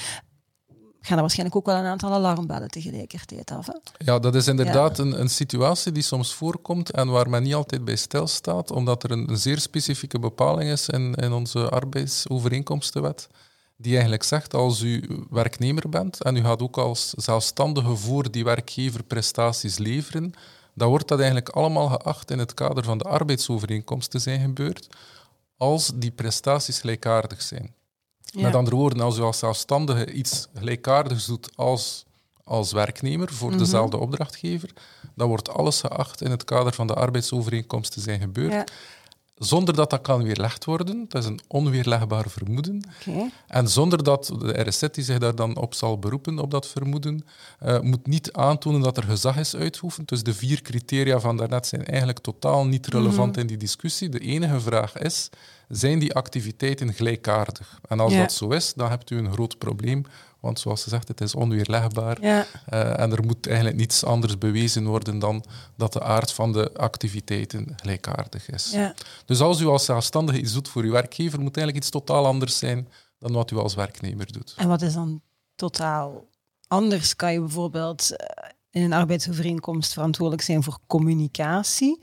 Gaan 1.00 1.16
er 1.16 1.20
waarschijnlijk 1.20 1.56
ook 1.56 1.66
wel 1.66 1.76
een 1.76 1.84
aantal 1.84 2.12
alarmbellen 2.12 2.70
tegelijkertijd 2.70 3.50
af. 3.50 3.66
Hè? 3.66 4.04
Ja, 4.04 4.18
dat 4.18 4.34
is 4.34 4.46
inderdaad 4.46 4.98
een, 4.98 5.20
een, 5.20 5.28
situatie 5.28 5.92
die 5.92 6.02
soms 6.02 6.34
voorkomt 6.34 6.90
en 6.90 7.08
waar 7.08 7.30
men 7.30 7.42
niet 7.42 7.54
altijd 7.54 7.84
bij 7.84 7.96
stilstaat, 7.96 8.70
omdat 8.70 9.02
er 9.02 9.10
een, 9.10 9.30
een 9.30 9.36
zeer 9.36 9.58
specifieke 9.58 10.18
bepaling 10.18 10.70
is 10.70 10.88
in, 10.88 11.14
in 11.14 11.32
onze 11.32 11.68
arbeidsovereenkomstenwet 11.68 13.28
die 13.76 13.92
eigenlijk 13.92 14.22
zegt 14.22 14.54
als 14.54 14.80
u 14.80 15.24
werknemer 15.30 15.88
bent 15.88 16.22
en 16.22 16.36
u 16.36 16.40
gaat 16.40 16.62
ook 16.62 16.76
als 16.76 17.10
zelfstandige 17.10 17.96
voor 17.96 18.30
die 18.30 18.44
werkgever 18.44 19.02
prestaties 19.02 19.78
leveren, 19.78 20.32
dan 20.74 20.88
wordt 20.88 21.08
dat 21.08 21.18
eigenlijk 21.18 21.48
allemaal 21.48 21.88
geacht 21.88 22.30
in 22.30 22.38
het 22.38 22.54
kader 22.54 22.84
van 22.84 22.98
de 22.98 23.04
arbeidsovereenkomst 23.04 24.10
te 24.10 24.18
zijn 24.18 24.40
gebeurd, 24.40 24.88
als 25.56 25.92
die 25.94 26.10
prestaties 26.10 26.80
gelijkaardig 26.80 27.42
zijn. 27.42 27.74
Met 28.32 28.54
andere 28.54 28.76
woorden, 28.76 29.00
als 29.00 29.18
u 29.18 29.22
als 29.22 29.38
zelfstandige 29.38 30.12
iets 30.12 30.48
gelijkaardigs 30.54 31.26
doet 31.26 31.56
als, 31.56 32.04
als 32.44 32.72
werknemer 32.72 33.32
voor 33.32 33.50
mhm. 33.50 33.58
dezelfde 33.58 33.96
opdrachtgever, 33.96 34.70
dan 35.14 35.28
wordt 35.28 35.48
alles 35.48 35.80
geacht 35.80 36.20
in 36.20 36.30
het 36.30 36.44
kader 36.44 36.72
van 36.72 36.86
de 36.86 36.94
arbeidsovereenkomst 36.94 37.92
te 37.92 38.00
zijn 38.00 38.20
gebeurd 38.20 38.72
zonder 39.34 39.74
dat 39.74 39.90
dat 39.90 40.00
kan 40.00 40.22
weerlegd 40.22 40.64
worden. 40.64 41.04
Dat 41.08 41.22
is 41.22 41.28
een 41.28 41.40
onweerlegbaar 41.46 42.30
vermoeden. 42.30 42.88
En 43.46 43.68
zonder 43.68 44.04
dat 44.04 44.26
de 44.38 44.68
RSZ 44.68 44.88
die 44.90 45.04
zich 45.04 45.18
daar 45.18 45.34
dan 45.34 45.56
op 45.56 45.74
zal 45.74 45.98
beroepen, 45.98 46.38
op 46.38 46.50
dat 46.50 46.66
vermoeden, 46.66 47.24
uh, 47.64 47.80
moet 47.80 48.06
niet 48.06 48.32
aantonen 48.32 48.80
dat 48.80 48.96
er 48.96 49.02
gezag 49.02 49.36
is 49.36 49.56
uitgeoefend. 49.56 50.08
Dus 50.08 50.22
de 50.22 50.34
vier 50.34 50.62
criteria 50.62 51.20
van 51.20 51.36
daarnet 51.36 51.66
zijn 51.66 51.84
eigenlijk 51.84 52.18
totaal 52.18 52.66
niet 52.66 52.86
relevant 52.86 53.30
mhm. 53.30 53.40
in 53.40 53.46
die 53.46 53.56
discussie. 53.56 54.08
De 54.08 54.18
enige 54.18 54.60
vraag 54.60 54.98
is, 54.98 55.30
zijn 55.68 55.98
die 55.98 56.14
activiteiten 56.14 56.92
gelijkaardig? 56.92 57.80
En 57.88 58.00
als 58.00 58.14
dat 58.14 58.32
zo 58.32 58.48
is, 58.48 58.74
dan 58.74 58.88
hebt 58.88 59.10
u 59.10 59.16
een 59.16 59.32
groot 59.32 59.58
probleem, 59.58 60.04
want 60.44 60.60
zoals 60.60 60.82
ze 60.82 60.88
zegt, 60.88 61.08
het 61.08 61.20
is 61.20 61.34
onweerlegbaar. 61.34 62.22
Ja. 62.22 62.46
Uh, 62.72 62.98
en 63.00 63.12
er 63.12 63.24
moet 63.24 63.46
eigenlijk 63.46 63.76
niets 63.76 64.04
anders 64.04 64.38
bewezen 64.38 64.86
worden 64.86 65.18
dan 65.18 65.44
dat 65.76 65.92
de 65.92 66.02
aard 66.02 66.32
van 66.32 66.52
de 66.52 66.72
activiteiten 66.74 67.72
gelijkaardig 67.76 68.50
is. 68.50 68.70
Ja. 68.70 68.94
Dus 69.24 69.40
als 69.40 69.60
u 69.60 69.66
als 69.66 69.84
zelfstandige 69.84 70.38
iets 70.38 70.52
doet 70.52 70.68
voor 70.68 70.82
uw 70.82 70.90
werkgever, 70.90 71.40
moet 71.40 71.56
eigenlijk 71.56 71.76
iets 71.76 71.90
totaal 71.90 72.26
anders 72.26 72.58
zijn 72.58 72.88
dan 73.18 73.32
wat 73.32 73.50
u 73.50 73.56
als 73.56 73.74
werknemer 73.74 74.32
doet. 74.32 74.54
En 74.56 74.68
wat 74.68 74.82
is 74.82 74.94
dan 74.94 75.22
totaal 75.54 76.24
anders? 76.68 77.16
Kan 77.16 77.32
je 77.32 77.40
bijvoorbeeld 77.40 78.16
eh, 78.16 78.48
in 78.70 78.82
een 78.82 78.92
arbeidsovereenkomst 78.92 79.92
verantwoordelijk 79.92 80.42
zijn 80.42 80.62
voor 80.62 80.78
communicatie? 80.86 82.02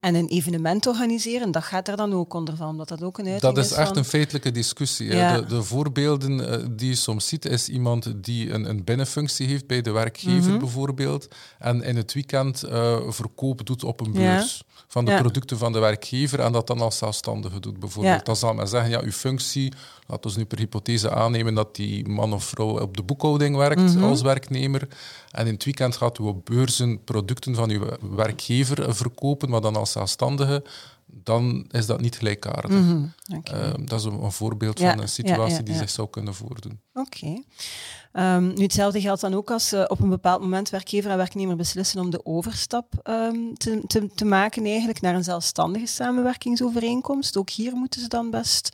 En 0.00 0.14
een 0.14 0.28
evenement 0.28 0.86
organiseren, 0.86 1.50
dat 1.50 1.64
gaat 1.64 1.88
er 1.88 1.96
dan 1.96 2.12
ook 2.12 2.34
onder 2.34 2.56
van, 2.56 2.68
omdat 2.68 2.88
dat 2.88 3.02
ook 3.02 3.18
een 3.18 3.26
uiting 3.26 3.54
Dat 3.54 3.64
is, 3.64 3.72
echt 3.72 3.96
een 3.96 4.04
feitelijke 4.04 4.50
discussie. 4.50 5.08
De, 5.08 5.44
de, 5.48 5.62
voorbeelden 5.62 6.32
uh, 6.32 6.66
die 6.70 6.88
je 6.88 6.94
soms 6.94 7.28
ziet, 7.28 7.44
is 7.44 7.68
iemand 7.68 8.24
die 8.24 8.50
een, 8.50 8.68
een 8.68 8.84
binnenfunctie 8.84 9.46
heeft 9.46 9.66
bij 9.66 9.82
de 9.82 9.90
werkgever 9.90 10.50
mhm. 10.50 10.58
bijvoorbeeld, 10.58 11.28
en 11.58 11.82
in 11.82 11.96
het 11.96 12.12
weekend 12.12 12.64
uh, 12.64 12.96
verkoop 13.08 13.66
doet 13.66 13.84
op 13.84 14.00
een 14.00 14.12
beurs 14.12 14.62
van 14.88 15.04
de 15.04 15.16
producten 15.16 15.58
van 15.58 15.72
de 15.72 15.78
werkgever 15.78 16.40
en 16.40 16.52
dat 16.52 16.66
dan 16.66 16.80
als 16.80 16.98
zelfstandige 16.98 17.60
doet 17.60 17.78
bijvoorbeeld. 17.78 18.26
Dan 18.26 18.36
zal 18.36 18.54
men 18.54 18.68
zeggen, 18.68 18.90
ja, 18.90 19.00
uw 19.00 19.10
functie, 19.10 19.72
laten 20.06 20.30
we 20.30 20.38
nu 20.38 20.44
per 20.44 20.58
hypothese 20.58 21.10
aannemen 21.10 21.54
dat 21.54 21.76
die 21.76 22.08
man 22.08 22.32
of 22.32 22.44
vrouw 22.44 22.80
op 22.80 22.96
de 22.96 23.02
boekhouding 23.02 23.56
werkt 23.56 23.94
mhm. 23.94 24.04
als 24.04 24.22
werknemer, 24.22 24.88
en 25.30 25.46
in 25.46 25.52
het 25.52 25.64
weekend 25.64 25.96
gaat 25.96 26.18
u 26.18 26.22
op 26.22 26.44
beurzen 26.44 27.04
producten 27.04 27.54
van 27.54 27.70
uw 27.70 27.84
werkgever 28.10 28.94
verkopen, 28.94 29.50
maar 29.50 29.60
dan 29.60 29.76
als 29.76 29.87
zelfstandige, 29.90 30.64
dan 31.06 31.66
is 31.70 31.86
dat 31.86 32.00
niet 32.00 32.16
gelijkaardig. 32.16 32.70
Mhm, 32.70 33.04
ehm, 33.42 33.84
dat 33.84 34.00
is 34.00 34.04
een, 34.04 34.32
voorbeeld 34.32 34.80
van 34.80 35.00
een 35.00 35.08
situatie 35.08 35.62
die 35.62 35.74
zich 35.74 35.90
zou 35.90 36.08
kunnen 36.08 36.34
voordoen. 36.34 36.80
Oké. 36.94 37.42
Ehm, 38.12 38.46
nu, 38.46 38.62
hetzelfde 38.62 39.00
geldt 39.00 39.20
dan 39.20 39.34
ook 39.34 39.50
als 39.50 39.72
uh, 39.72 39.84
op 39.88 40.00
een 40.00 40.08
bepaald 40.08 40.40
moment 40.40 40.70
werkgever 40.70 41.10
en 41.10 41.16
werknemer 41.16 41.56
beslissen 41.56 42.00
om 42.00 42.10
de 42.10 42.26
overstap 42.26 42.92
um, 43.04 43.54
te, 43.54 43.82
te, 43.86 44.10
te 44.14 44.24
maken 44.24 44.64
eigenlijk 44.64 45.00
naar 45.00 45.14
een 45.14 45.24
zelfstandige 45.24 45.86
samenwerkingsovereenkomst. 45.86 47.36
Ook 47.36 47.50
hier 47.50 47.74
moeten 47.74 48.00
ze 48.00 48.08
dan 48.08 48.30
best 48.30 48.70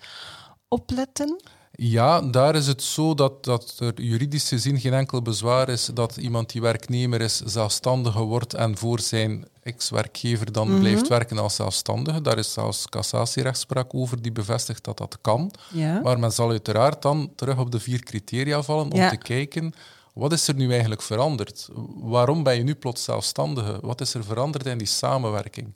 opletten. 0.69 1.43
Ja, 1.77 2.21
daar 2.21 2.55
is 2.55 2.67
het 2.67 2.83
zo 2.83 3.15
dat, 3.15 3.45
dat 3.45 3.77
er 3.79 4.03
juridisch 4.03 4.49
gezien 4.49 4.81
geen 4.81 4.93
enkel 4.93 5.23
bezwaar 5.23 5.69
is 5.69 5.91
dat 5.95 6.17
iemand 6.17 6.53
die 6.53 6.61
werknemer 6.61 7.21
is 7.21 7.37
zelfstandige 7.37 8.23
wordt 8.23 8.55
en 8.55 8.77
voor 8.77 9.01
zijn 9.01 9.49
ex-werkgever 9.65 10.53
dan 10.53 10.69
mhm. 10.69 10.79
blijft 10.79 11.09
werken 11.09 11.39
als 11.39 11.55
zelfstandige. 11.55 12.21
Daar 12.21 12.39
is 12.39 12.53
zelfs 12.53 12.89
cassatierechtspraak 12.89 13.95
over 13.95 14.23
die 14.23 14.33
bevestigt 14.33 14.85
dat 14.85 14.99
dat 14.99 15.19
kan. 15.21 15.51
Ja. 15.73 16.01
Maar 16.01 16.19
men 16.19 16.33
zal 16.33 16.51
uiteraard 16.51 17.03
dan 17.03 17.33
terug 17.37 17.59
op 17.59 17.71
de 17.71 17.81
vier 17.81 18.03
criteria 18.03 18.63
vallen 18.63 18.93
om 18.93 19.09
te 19.09 19.17
kijken 19.17 19.75
wat 20.15 20.33
is 20.33 20.49
er 20.49 20.55
nu 20.55 20.71
eigenlijk 20.71 21.03
veranderd? 21.03 21.69
Waarom 21.95 22.43
ben 22.43 22.57
je 22.57 22.63
nu 22.63 22.75
plots 22.75 23.05
zelfstandige? 23.05 23.79
Wat 23.81 24.01
is 24.01 24.15
er 24.15 24.25
veranderd 24.25 24.67
in 24.67 24.79
die 24.79 24.87
samenwerking? 24.87 25.75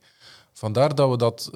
Vandaar 0.53 0.95
dat 0.95 1.11
we 1.11 1.17
dat 1.17 1.51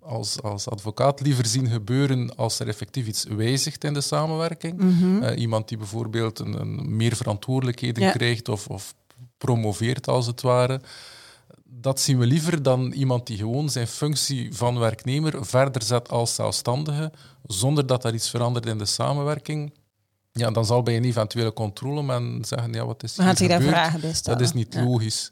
als, 0.00 0.42
als 0.42 0.68
advocaat 0.68 1.20
liever 1.20 1.46
zien 1.46 1.68
gebeuren 1.68 2.36
als 2.36 2.58
er 2.58 2.68
effectief 2.68 3.06
iets 3.06 3.24
wijzigt 3.24 3.84
in 3.84 3.94
de 3.94 4.00
samenwerking. 4.00 4.78
Mhm. 4.78 5.22
Eh, 5.22 5.38
iemand 5.38 5.68
die 5.68 5.78
bijvoorbeeld 5.78 6.38
een, 6.38 6.60
een 6.60 6.96
meer 6.96 7.16
verantwoordelijkheden 7.16 8.12
krijgt 8.12 8.48
of, 8.48 8.66
of 8.66 8.94
promoveert 9.38 10.08
als 10.08 10.26
het 10.26 10.40
ware. 10.40 10.80
Dat 11.74 12.00
zien 12.00 12.18
we 12.18 12.26
liever 12.26 12.62
dan 12.62 12.92
iemand 12.92 13.26
die 13.26 13.36
gewoon 13.36 13.70
zijn 13.70 13.86
functie 13.86 14.54
van 14.54 14.78
werknemer 14.78 15.46
verder 15.46 15.82
zet 15.82 16.10
als 16.10 16.34
zelfstandige, 16.34 17.12
zonder 17.46 17.86
dat 17.86 18.04
er 18.04 18.14
iets 18.14 18.30
verandert 18.30 18.66
in 18.66 18.78
de 18.78 18.86
samenwerking. 18.86 19.74
Ja, 20.32 20.50
dan 20.50 20.64
zal 20.64 20.82
bij 20.82 20.96
een 20.96 21.04
eventuele 21.04 21.52
controle 21.52 22.02
men 22.02 22.44
zeggen, 22.44 22.72
ja, 22.72 22.86
wat 22.86 23.02
is 23.02 23.16
hier 23.16 23.34
gebeurd? 23.34 23.62
Vragen 23.62 24.00
Dat 24.22 24.40
is 24.40 24.52
niet 24.52 24.74
logisch. 24.74 25.28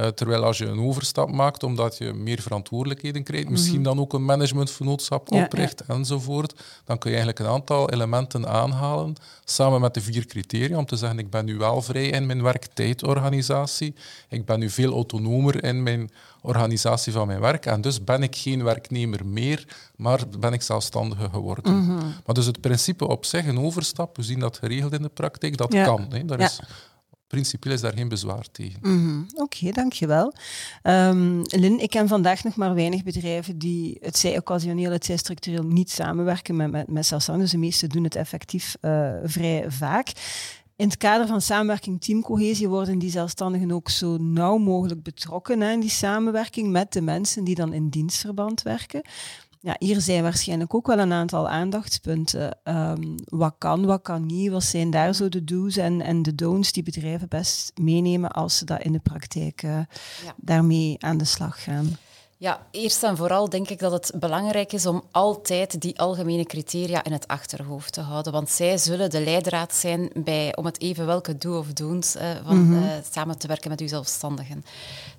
Uh, 0.00 0.06
terwijl 0.06 0.44
als 0.44 0.58
je 0.58 0.66
een 0.66 0.80
overstap 0.80 1.30
maakt, 1.30 1.62
omdat 1.62 1.98
je 1.98 2.12
meer 2.12 2.40
verantwoordelijkheden 2.40 3.22
krijgt, 3.22 3.48
misschien 3.48 3.82
dan 3.82 4.00
ook 4.00 4.12
een 4.12 4.24
managementvernootschap 4.24 5.32
opricht 5.32 5.80
enzovoort, 5.80 6.54
dan 6.84 6.98
kun 6.98 7.10
je 7.10 7.16
eigenlijk 7.16 7.46
een 7.46 7.54
aantal 7.54 7.90
elementen 7.90 8.48
aanhalen, 8.48 9.14
samen 9.44 9.80
met 9.80 9.94
de 9.94 10.00
vier 10.00 10.26
criteria, 10.26 10.78
om 10.78 10.86
te 10.86 10.96
zeggen 10.96 11.18
ik 11.18 11.30
ben 11.30 11.44
nu 11.44 11.56
wel 11.56 11.82
vrij 11.82 12.06
in 12.06 12.26
mijn 12.26 12.42
werktijdorganisatie, 12.42 13.94
ik 14.28 14.44
ben 14.44 14.58
nu 14.58 14.70
veel 14.70 14.92
autonomer 14.92 15.64
in 15.64 15.82
mijn 15.82 16.10
organisatie 16.42 17.12
van 17.12 17.26
mijn 17.26 17.40
werk 17.40 17.66
en 17.66 17.80
dus 17.80 18.04
ben 18.04 18.22
ik 18.22 18.36
geen 18.36 18.64
werknemer 18.64 19.26
meer, 19.26 19.66
maar 19.96 20.20
ben 20.38 20.52
ik 20.52 20.62
zelfstandige 20.62 21.28
geworden. 21.30 21.76
Mhm. 21.76 21.96
Maar 21.96 22.34
dus 22.34 22.46
het 22.46 22.60
principe 22.60 23.06
op 23.06 23.24
zich, 23.24 23.46
een 23.46 23.60
overstap, 23.60 24.16
we 24.16 24.22
zien 24.22 24.38
dat 24.38 24.58
geregeld 24.58 24.92
in 24.92 25.02
de 25.02 25.08
praktijk, 25.08 25.56
dat 25.56 25.74
kan. 25.74 26.06
Hè. 26.10 26.24
Daar 26.24 26.40
is 26.40 26.60
principieel 27.26 27.74
is 27.74 27.80
daar 27.80 27.92
geen 27.92 28.08
bezwaar 28.08 28.50
tegen. 28.52 28.78
Mm 28.82 29.26
Oké, 29.34 29.70
dankjewel. 29.70 30.34
Um, 30.82 31.42
Lin, 31.42 31.80
ik 31.80 31.90
ken 31.90 32.08
vandaag 32.08 32.44
nog 32.44 32.56
maar 32.56 32.74
weinig 32.74 33.02
bedrijven 33.02 33.58
die, 33.58 33.98
het 34.00 34.18
zij 34.18 34.38
occasioneel, 34.38 34.90
het 34.90 35.04
zij 35.04 35.16
structureel, 35.16 35.62
niet 35.62 35.90
samenwerken 35.90 36.56
met, 36.56 36.70
met, 36.70 36.90
met 36.90 37.06
zelfstandigen. 37.06 37.50
Dus 37.50 37.60
de 37.60 37.66
meesten 37.66 37.88
doen 37.88 38.04
het 38.04 38.16
effectief 38.16 38.76
uh, 38.80 39.12
vrij 39.24 39.64
vaak. 39.70 40.12
In 40.76 40.86
het 40.86 40.96
kader 40.96 41.26
van 41.26 41.40
samenwerking 41.40 42.00
teamcohesie 42.00 42.68
worden 42.68 42.98
die 42.98 43.10
zelfstandigen 43.10 43.70
ook 43.70 43.88
zo 43.88 44.16
nauw 44.16 44.56
mogelijk 44.56 45.02
betrokken 45.02 45.60
hè, 45.60 45.72
in 45.72 45.80
die 45.80 45.90
samenwerking 45.90 46.70
met 46.70 46.92
de 46.92 47.00
mensen 47.00 47.44
die 47.44 47.54
dan 47.54 47.72
in 47.72 47.88
dienstverband 47.88 48.62
werken. 48.62 49.02
Ja, 49.64 49.76
hier 49.78 50.00
zijn 50.00 50.22
waarschijnlijk 50.22 50.74
ook 50.74 50.86
wel 50.86 50.98
een 50.98 51.12
aantal 51.12 51.48
aandachtspunten. 51.48 52.58
Um, 52.64 53.14
wat 53.24 53.54
kan, 53.58 53.86
wat 53.86 54.02
kan 54.02 54.26
niet? 54.26 54.50
Wat 54.50 54.64
zijn 54.64 54.90
daar 54.90 55.14
zo 55.14 55.28
de 55.28 55.44
do's 55.44 55.76
en, 55.76 56.00
en 56.00 56.22
de 56.22 56.34
don'ts 56.34 56.72
die 56.72 56.82
bedrijven 56.82 57.28
best 57.28 57.72
meenemen 57.80 58.30
als 58.30 58.58
ze 58.58 58.64
dat 58.64 58.82
in 58.82 58.92
de 58.92 58.98
praktijk 58.98 59.62
uh, 59.62 59.78
daarmee 60.36 60.96
aan 60.98 61.16
de 61.16 61.24
slag 61.24 61.62
gaan? 61.62 61.96
Ja, 62.36 62.66
eerst 62.70 63.02
en 63.02 63.16
vooral 63.16 63.48
denk 63.48 63.68
ik 63.68 63.78
dat 63.78 63.92
het 63.92 64.12
belangrijk 64.14 64.72
is 64.72 64.86
om 64.86 65.02
altijd 65.10 65.80
die 65.80 65.98
algemene 65.98 66.44
criteria 66.44 67.04
in 67.04 67.12
het 67.12 67.28
achterhoofd 67.28 67.92
te 67.92 68.00
houden. 68.00 68.32
Want 68.32 68.50
zij 68.50 68.78
zullen 68.78 69.10
de 69.10 69.20
leidraad 69.20 69.74
zijn 69.74 70.10
bij, 70.14 70.56
om 70.56 70.64
het 70.64 70.80
even 70.80 71.06
welke 71.06 71.38
do 71.38 71.58
of 71.58 71.72
don'ts 71.72 72.16
uh, 72.16 72.22
van 72.46 72.56
mm 72.56 72.82
samen 73.10 73.38
te 73.38 73.46
werken 73.46 73.70
met 73.70 73.80
uw 73.80 73.88
zelfstandigen. 73.88 74.64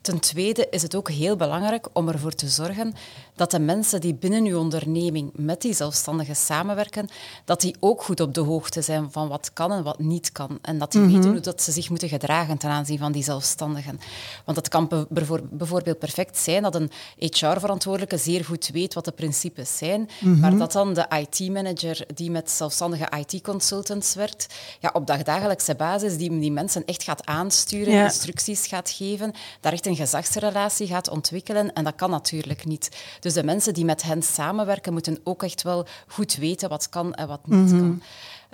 Ten 0.01 0.19
tweede 0.19 0.67
is 0.69 0.81
het 0.81 0.95
ook 0.95 1.09
heel 1.09 1.35
belangrijk 1.35 1.87
om 1.93 2.07
ervoor 2.07 2.31
te 2.31 2.47
zorgen 2.47 2.93
dat 3.35 3.51
de 3.51 3.59
mensen 3.59 4.01
die 4.01 4.13
binnen 4.13 4.45
uw 4.45 4.59
onderneming 4.59 5.31
met 5.35 5.61
die 5.61 5.73
zelfstandigen 5.73 6.35
samenwerken, 6.35 7.09
dat 7.45 7.61
die 7.61 7.75
ook 7.79 8.03
goed 8.03 8.19
op 8.19 8.33
de 8.33 8.41
hoogte 8.41 8.81
zijn 8.81 9.11
van 9.11 9.27
wat 9.27 9.53
kan 9.53 9.71
en 9.71 9.83
wat 9.83 9.99
niet 9.99 10.31
kan. 10.31 10.59
En 10.61 10.77
dat 10.77 10.91
die 10.91 11.01
mhm. 11.01 11.13
weten 11.13 11.31
hoe 11.31 11.39
dat 11.39 11.61
ze 11.61 11.71
zich 11.71 11.89
moeten 11.89 12.09
gedragen 12.09 12.57
ten 12.57 12.69
aanzien 12.69 12.97
van 12.97 13.11
die 13.11 13.23
zelfstandigen. 13.23 13.99
Want 14.45 14.57
het 14.57 14.67
kan 14.67 15.07
bijvoorbeeld 15.49 15.99
perfect 15.99 16.37
zijn 16.37 16.63
dat 16.63 16.75
een 16.75 16.91
HR-verantwoordelijke 17.17 18.17
zeer 18.17 18.45
goed 18.45 18.69
weet 18.73 18.93
wat 18.93 19.05
de 19.05 19.11
principes 19.11 19.77
zijn, 19.77 20.09
mhm. 20.19 20.39
maar 20.39 20.57
dat 20.57 20.71
dan 20.71 20.93
de 20.93 21.05
IT-manager 21.19 22.05
die 22.13 22.31
met 22.31 22.51
zelfstandige 22.51 23.07
IT-consultants 23.17 24.15
werkt, 24.15 24.53
ja, 24.79 24.89
op 24.93 25.07
dagdagelijkse 25.07 25.75
basis 25.75 26.17
die, 26.17 26.39
die 26.39 26.51
mensen 26.51 26.85
echt 26.85 27.03
gaat 27.03 27.25
aansturen, 27.25 28.03
instructies 28.03 28.67
gaat 28.67 28.89
geven, 28.89 29.33
daar 29.59 29.73
echt 29.73 29.85
een 29.85 29.95
gezagsrelatie 29.95 30.87
gaat 30.87 31.09
ontwikkelen. 31.09 31.73
En 31.73 31.83
dat 31.83 31.95
kan 31.95 32.09
natuurlijk 32.09 32.65
niet. 32.65 32.89
Dus 33.19 33.33
de 33.33 33.43
mensen 33.43 33.73
die 33.73 33.85
met 33.85 34.03
hen 34.03 34.23
samenwerken, 34.23 34.93
moeten 34.93 35.19
ook 35.23 35.43
echt 35.43 35.61
wel 35.61 35.85
goed 36.07 36.35
weten 36.35 36.69
wat 36.69 36.89
kan 36.89 37.13
en 37.13 37.27
wat 37.27 37.47
niet 37.47 37.71
mhm. 37.71 37.79
kan. 37.79 38.01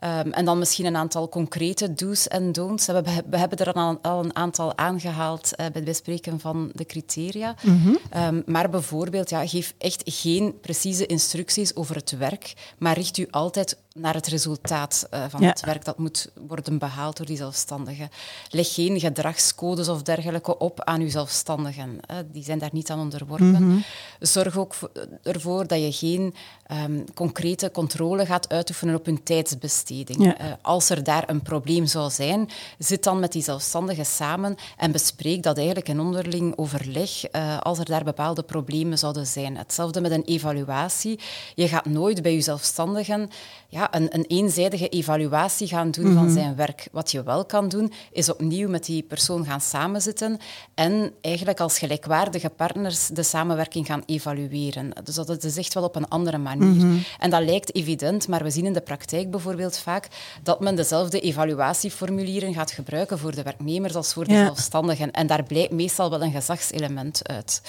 Ehm, 0.02 0.30
en 0.30 0.46
dan 0.46 0.60
misschien 0.60 0.86
een 0.86 0.96
aantal 0.96 1.30
concrete 1.30 1.94
do's 1.94 2.28
en 2.28 2.52
don'ts. 2.52 2.86
We, 2.86 3.04
we 3.30 3.38
hebben 3.38 3.58
er 3.58 3.74
al, 3.74 3.98
al, 4.02 4.24
een 4.24 4.36
aantal 4.36 4.78
aangehaald 4.78 5.46
uh, 5.52 5.58
bij 5.58 5.70
het 5.74 5.84
bespreken 5.84 6.40
van 6.40 6.72
de 6.74 6.86
criteria. 6.86 7.56
Mhm. 7.62 7.96
Ehm, 8.10 8.42
maar 8.46 8.70
bijvoorbeeld, 8.70 9.30
ja, 9.30 9.48
geef 9.48 9.74
echt 9.78 10.02
geen 10.06 10.60
precieze 10.62 11.06
instructies 11.06 11.76
over 11.76 11.96
het 11.96 12.12
werk, 12.12 12.54
maar 12.78 12.96
richt 12.96 13.18
u 13.18 13.28
altijd 13.32 13.78
naar 13.93 14.13
het 14.13 14.27
resultaat 14.27 15.08
uh, 15.13 15.23
van 15.30 15.43
het 15.43 15.65
werk 15.65 15.86
dat 15.86 15.97
moet 15.97 16.32
worden 16.47 16.77
behaald 16.77 17.17
door 17.17 17.25
die 17.25 17.38
zelfstandigen. 17.38 18.10
Leg 18.49 18.73
geen 18.73 18.99
gedragscodes 18.99 19.88
of 19.88 20.01
dergelijke 20.01 20.58
op 20.58 20.82
aan 20.84 21.01
uw 21.01 21.10
zelfstandigen. 21.10 21.99
Uh, 22.12 22.17
die 22.32 22.43
zijn 22.43 22.60
daar 22.60 22.69
niet 22.71 22.89
aan 22.89 22.99
onderworpen. 22.99 23.51
Mhm. 23.51 23.80
Zorg 24.19 24.58
ook 24.58 24.75
ervoor 25.23 25.67
dat 25.67 25.80
je 25.80 25.91
geen 25.91 26.34
um, 26.71 27.13
concrete 27.13 27.71
controle 27.71 28.25
gaat 28.25 28.49
uitoefenen 28.49 28.95
op 28.95 29.06
hun 29.06 29.23
tijdsbesteding. 29.23 30.19
Uh, 30.19 30.34
als 30.62 30.89
er 30.89 31.04
daar 31.04 31.30
een 31.30 31.41
probleem 31.41 31.86
zou 31.86 32.10
zijn, 32.10 32.49
zit 32.77 33.04
dan 33.04 33.19
met 33.19 33.32
die 33.32 33.43
zelfstandigen 33.43 34.06
samen 34.06 34.56
en 34.77 34.91
bespreek 34.91 35.43
dat 35.43 35.58
eigenlijk 35.58 35.88
in 35.88 35.99
onderling 35.99 36.58
overleg 36.58 37.32
als 37.60 37.80
er 37.80 37.86
daar 37.86 38.04
bepaalde 38.04 38.43
problemen 38.43 38.97
zouden 38.97 39.27
zijn. 39.27 39.58
Hetzelfde 39.58 40.01
met 40.01 40.12
een 40.12 40.23
evaluatie. 40.23 41.19
Je 41.56 41.67
gaat 41.67 41.86
nooit 41.86 42.21
bij 42.21 42.34
je 42.34 42.41
zelfstandigen 42.41 43.30
ja, 43.71 43.81
een, 43.91 44.15
een 44.15 44.26
eenzijdige 44.28 44.89
evaluatie 44.89 45.67
gaan 45.67 45.91
doen 45.91 46.13
van 46.13 46.24
mhm. 46.24 46.34
zijn 46.34 46.56
werk. 46.56 46.88
Wat 46.91 47.12
je 47.12 47.24
wel 47.24 47.46
kan 47.46 47.70
doen, 47.70 47.91
is 48.12 48.30
opnieuw 48.30 48.70
met 48.70 48.86
die 48.86 49.04
persoon 49.04 49.46
gaan 49.46 49.62
samenzitten 49.62 50.39
en 50.74 51.13
eigenlijk 51.22 51.60
als 51.60 51.80
gelijkwaardige 51.80 52.50
partners 52.50 53.08
de 53.08 53.24
samenwerking 53.24 53.86
gaan 53.86 54.04
evalueren. 54.06 54.91
Dus 55.04 55.15
dat 55.15 55.44
is 55.44 55.58
echt 55.58 55.74
wel 55.74 55.84
op 55.84 55.96
een 55.96 56.08
andere 56.08 56.38
manier. 56.38 56.86
Mhm. 56.86 56.98
En 57.20 57.30
dat 57.30 57.44
lijkt 57.44 57.76
evident, 57.76 58.28
maar 58.28 58.44
we 58.44 58.50
zien 58.50 58.65
in 58.65 58.74
de 58.74 58.82
praktijk 58.82 59.32
bijvoorbeeld 59.32 59.78
vaak 59.78 60.08
dat 60.44 60.60
men 60.60 60.76
dezelfde 60.76 61.20
evaluatieformulieren 61.20 62.54
gaat 62.54 62.72
gebruiken 62.72 63.20
voor 63.20 63.36
de 63.36 63.44
werknemers 63.44 63.96
als 63.96 64.13
voor 64.13 64.26
de 64.28 64.34
zelfstandigen. 64.34 65.12
En 65.12 65.28
daar 65.28 65.44
blijkt 65.44 65.72
meestal 65.72 66.10
wel 66.10 66.22
een 66.22 66.32
gezagselement 66.32 67.28
uit. 67.28 67.62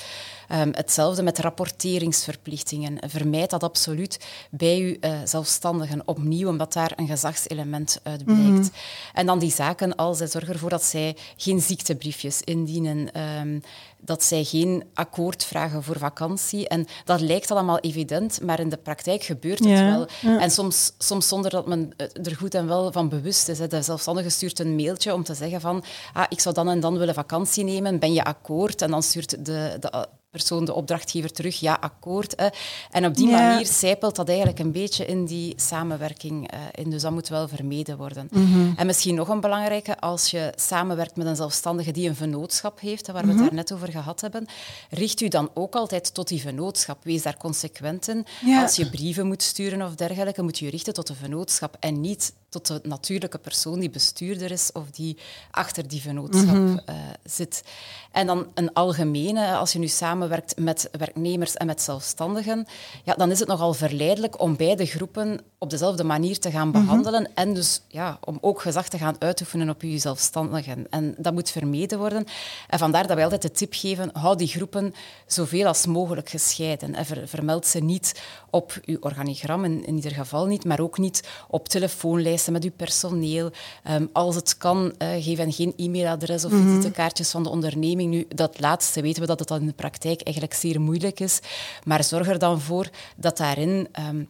Um, 0.54 0.70
hetzelfde 0.72 1.22
met 1.22 1.38
rapporteringsverplichtingen. 1.38 2.98
Vermijd 3.06 3.50
dat 3.50 3.62
absoluut 3.62 4.18
bij 4.50 4.78
uw 4.78 5.10
uh, 5.10 5.20
zelfstandigen 5.24 6.02
opnieuw, 6.04 6.48
omdat 6.48 6.72
daar 6.72 6.92
een 6.96 7.06
gezagselement 7.06 8.00
uit 8.02 8.24
blijkt. 8.24 8.42
Mhm. 8.44 8.68
En 9.12 9.26
dan 9.26 9.38
die 9.38 9.50
zaken 9.50 9.96
als 9.96 10.18
zorgen 10.18 10.52
ervoor 10.52 10.70
dat 10.70 10.84
zij 10.84 11.16
geen 11.36 11.60
ziektebriefjes 11.60 12.40
indienen. 12.40 13.20
Um, 13.20 13.62
dat 14.04 14.22
zij 14.22 14.44
geen 14.44 14.84
akkoord 14.94 15.44
vragen 15.44 15.82
voor 15.82 15.98
vakantie. 15.98 16.68
En 16.68 16.86
dat 17.04 17.20
lijkt 17.20 17.50
allemaal 17.50 17.78
evident, 17.78 18.40
maar 18.42 18.60
in 18.60 18.68
de 18.68 18.76
praktijk 18.76 19.22
gebeurt 19.22 19.58
het 19.58 19.80
wel. 19.80 20.06
En 20.38 20.50
soms, 20.50 20.92
soms 20.98 21.28
zonder 21.28 21.50
dat 21.50 21.66
men 21.66 21.92
er 22.22 22.36
goed 22.36 22.54
en 22.54 22.66
wel 22.66 22.92
van 22.92 23.08
bewust 23.08 23.48
is. 23.48 23.58
De 23.58 23.82
zelfstandige 23.82 24.28
stuurt 24.28 24.58
een 24.58 24.76
mailtje 24.76 25.14
om 25.14 25.22
te 25.22 25.34
zeggen 25.34 25.60
van 25.60 25.84
ah, 26.12 26.24
ik 26.28 26.40
zou 26.40 26.54
dan 26.54 26.68
en 26.68 26.80
dan 26.80 26.98
willen 26.98 27.14
vakantie 27.14 27.64
nemen, 27.64 27.98
ben 27.98 28.12
je 28.12 28.24
akkoord? 28.24 28.82
En 28.82 28.90
dan 28.90 29.02
stuurt 29.02 29.44
de, 29.44 29.76
de 29.80 30.08
persoon, 30.32 30.64
de 30.64 30.74
opdrachtgever, 30.74 31.32
terug, 31.32 31.60
ja, 31.60 31.76
akkoord. 31.80 32.32
Hè. 32.36 32.46
En 32.90 33.06
op 33.06 33.14
die 33.14 33.30
manier 33.30 33.66
zijpelt 33.66 34.16
dat 34.16 34.28
eigenlijk 34.28 34.58
een 34.58 34.72
beetje 34.72 35.06
in 35.06 35.24
die 35.24 35.52
samenwerking 35.56 36.54
uh, 36.54 36.60
in. 36.72 36.90
Dus 36.90 37.02
dat 37.02 37.12
moet 37.12 37.28
wel 37.28 37.48
vermeden 37.48 37.96
worden. 37.96 38.28
Mhm. 38.30 38.72
En 38.76 38.86
misschien 38.86 39.14
nog 39.14 39.28
een 39.28 39.40
belangrijke, 39.40 39.98
als 40.00 40.30
je 40.30 40.52
samenwerkt 40.56 41.16
met 41.16 41.26
een 41.26 41.36
zelfstandige 41.36 41.90
die 41.90 42.08
een 42.08 42.14
vennootschap 42.14 42.80
heeft, 42.80 43.06
waar 43.06 43.22
we 43.22 43.28
het 43.28 43.36
mhm. 43.36 43.44
daar 43.44 43.54
net 43.54 43.72
over 43.72 43.91
gehad 43.92 44.20
hebben, 44.20 44.46
richt 44.90 45.20
u 45.20 45.28
dan 45.28 45.50
ook 45.54 45.74
altijd 45.74 46.14
tot 46.14 46.28
die 46.28 46.40
vennootschap. 46.40 47.04
Wees 47.04 47.22
daar 47.22 47.36
consequent 47.36 48.08
in. 48.08 48.26
Als 48.62 48.76
je 48.76 48.90
brieven 48.90 49.26
moet 49.26 49.42
sturen 49.42 49.82
of 49.82 49.94
dergelijke, 49.94 50.42
moet 50.42 50.58
je 50.58 50.64
je 50.64 50.70
richten 50.70 50.94
tot 50.94 51.06
de 51.06 51.14
vennootschap 51.14 51.76
en 51.80 52.00
niet 52.00 52.32
tot 52.52 52.66
de 52.66 52.80
natuurlijke 52.82 53.38
persoon 53.38 53.80
die 53.80 53.90
bestuurder 53.90 54.50
is 54.50 54.72
of 54.72 54.90
die 54.90 55.16
achter 55.50 55.88
die 55.88 56.00
vennootschap 56.00 56.56
mhm. 56.56 56.78
eh, 56.84 56.94
zit. 57.24 57.64
En 58.10 58.26
dan 58.26 58.46
een 58.54 58.72
algemene, 58.72 59.56
als 59.56 59.72
je 59.72 59.78
nu 59.78 59.88
samenwerkt 59.88 60.58
met 60.58 60.88
werknemers 60.98 61.54
en 61.54 61.66
met 61.66 61.82
zelfstandigen, 61.82 62.66
ja, 63.04 63.14
dan 63.14 63.30
is 63.30 63.38
het 63.38 63.48
nogal 63.48 63.74
verleidelijk 63.74 64.40
om 64.40 64.56
beide 64.56 64.86
groepen 64.86 65.40
op 65.58 65.70
dezelfde 65.70 66.04
manier 66.04 66.38
te 66.38 66.50
gaan 66.50 66.68
mhm. 66.68 66.80
behandelen 66.80 67.34
en 67.34 67.54
dus 67.54 67.82
ja, 67.88 68.18
om 68.24 68.38
ook 68.40 68.60
gezag 68.60 68.88
te 68.88 68.98
gaan 68.98 69.16
uitoefenen 69.18 69.70
op 69.70 69.82
je 69.82 69.98
zelfstandigen. 69.98 70.86
En 70.90 71.14
dat 71.18 71.32
moet 71.32 71.50
vermeden 71.50 71.98
worden. 71.98 72.24
En 72.68 72.78
vandaar 72.78 73.06
dat 73.06 73.14
wij 73.14 73.24
altijd 73.24 73.42
de 73.42 73.50
tip 73.50 73.72
geven, 73.74 74.10
hou 74.12 74.36
die 74.36 74.48
groepen 74.48 74.94
zoveel 75.26 75.66
als 75.66 75.86
mogelijk 75.86 76.28
gescheiden. 76.28 76.94
En 76.94 77.28
vermeld 77.28 77.66
ze 77.66 77.78
niet 77.78 78.22
op 78.50 78.80
uw 78.84 78.96
organigram, 79.00 79.64
in, 79.64 79.84
in, 79.84 79.94
ieder 79.94 80.12
geval 80.12 80.46
niet, 80.46 80.64
maar 80.64 80.80
ook 80.80 80.98
niet 80.98 81.28
op 81.48 81.68
telefoonlijsten 81.68 82.41
met 82.50 82.64
uw 82.64 82.70
personeel. 82.76 83.50
Ehm, 83.82 84.06
als 84.12 84.34
het 84.34 84.56
kan, 84.56 84.94
uh, 84.98 85.08
geef 85.24 85.38
hen 85.38 85.52
geen 85.52 85.72
e-mailadres 85.76 86.44
of 86.44 86.52
mm 86.52 86.60
visitekaartjes 86.62 87.30
van 87.30 87.42
de 87.42 87.48
onderneming. 87.48 88.10
Nu, 88.10 88.26
dat 88.28 88.60
laatste 88.60 89.00
weten 89.00 89.20
we 89.20 89.28
dat 89.28 89.38
het 89.38 89.50
in 89.50 89.66
de 89.66 89.72
praktijk 89.72 90.22
eigenlijk 90.22 90.56
zeer 90.56 90.80
moeilijk 90.80 91.20
is. 91.20 91.40
Maar 91.84 92.04
zorg 92.04 92.28
er 92.28 92.38
dan 92.38 92.60
voor 92.60 92.88
dat 93.16 93.36
daarin... 93.36 93.88
Um, 94.08 94.28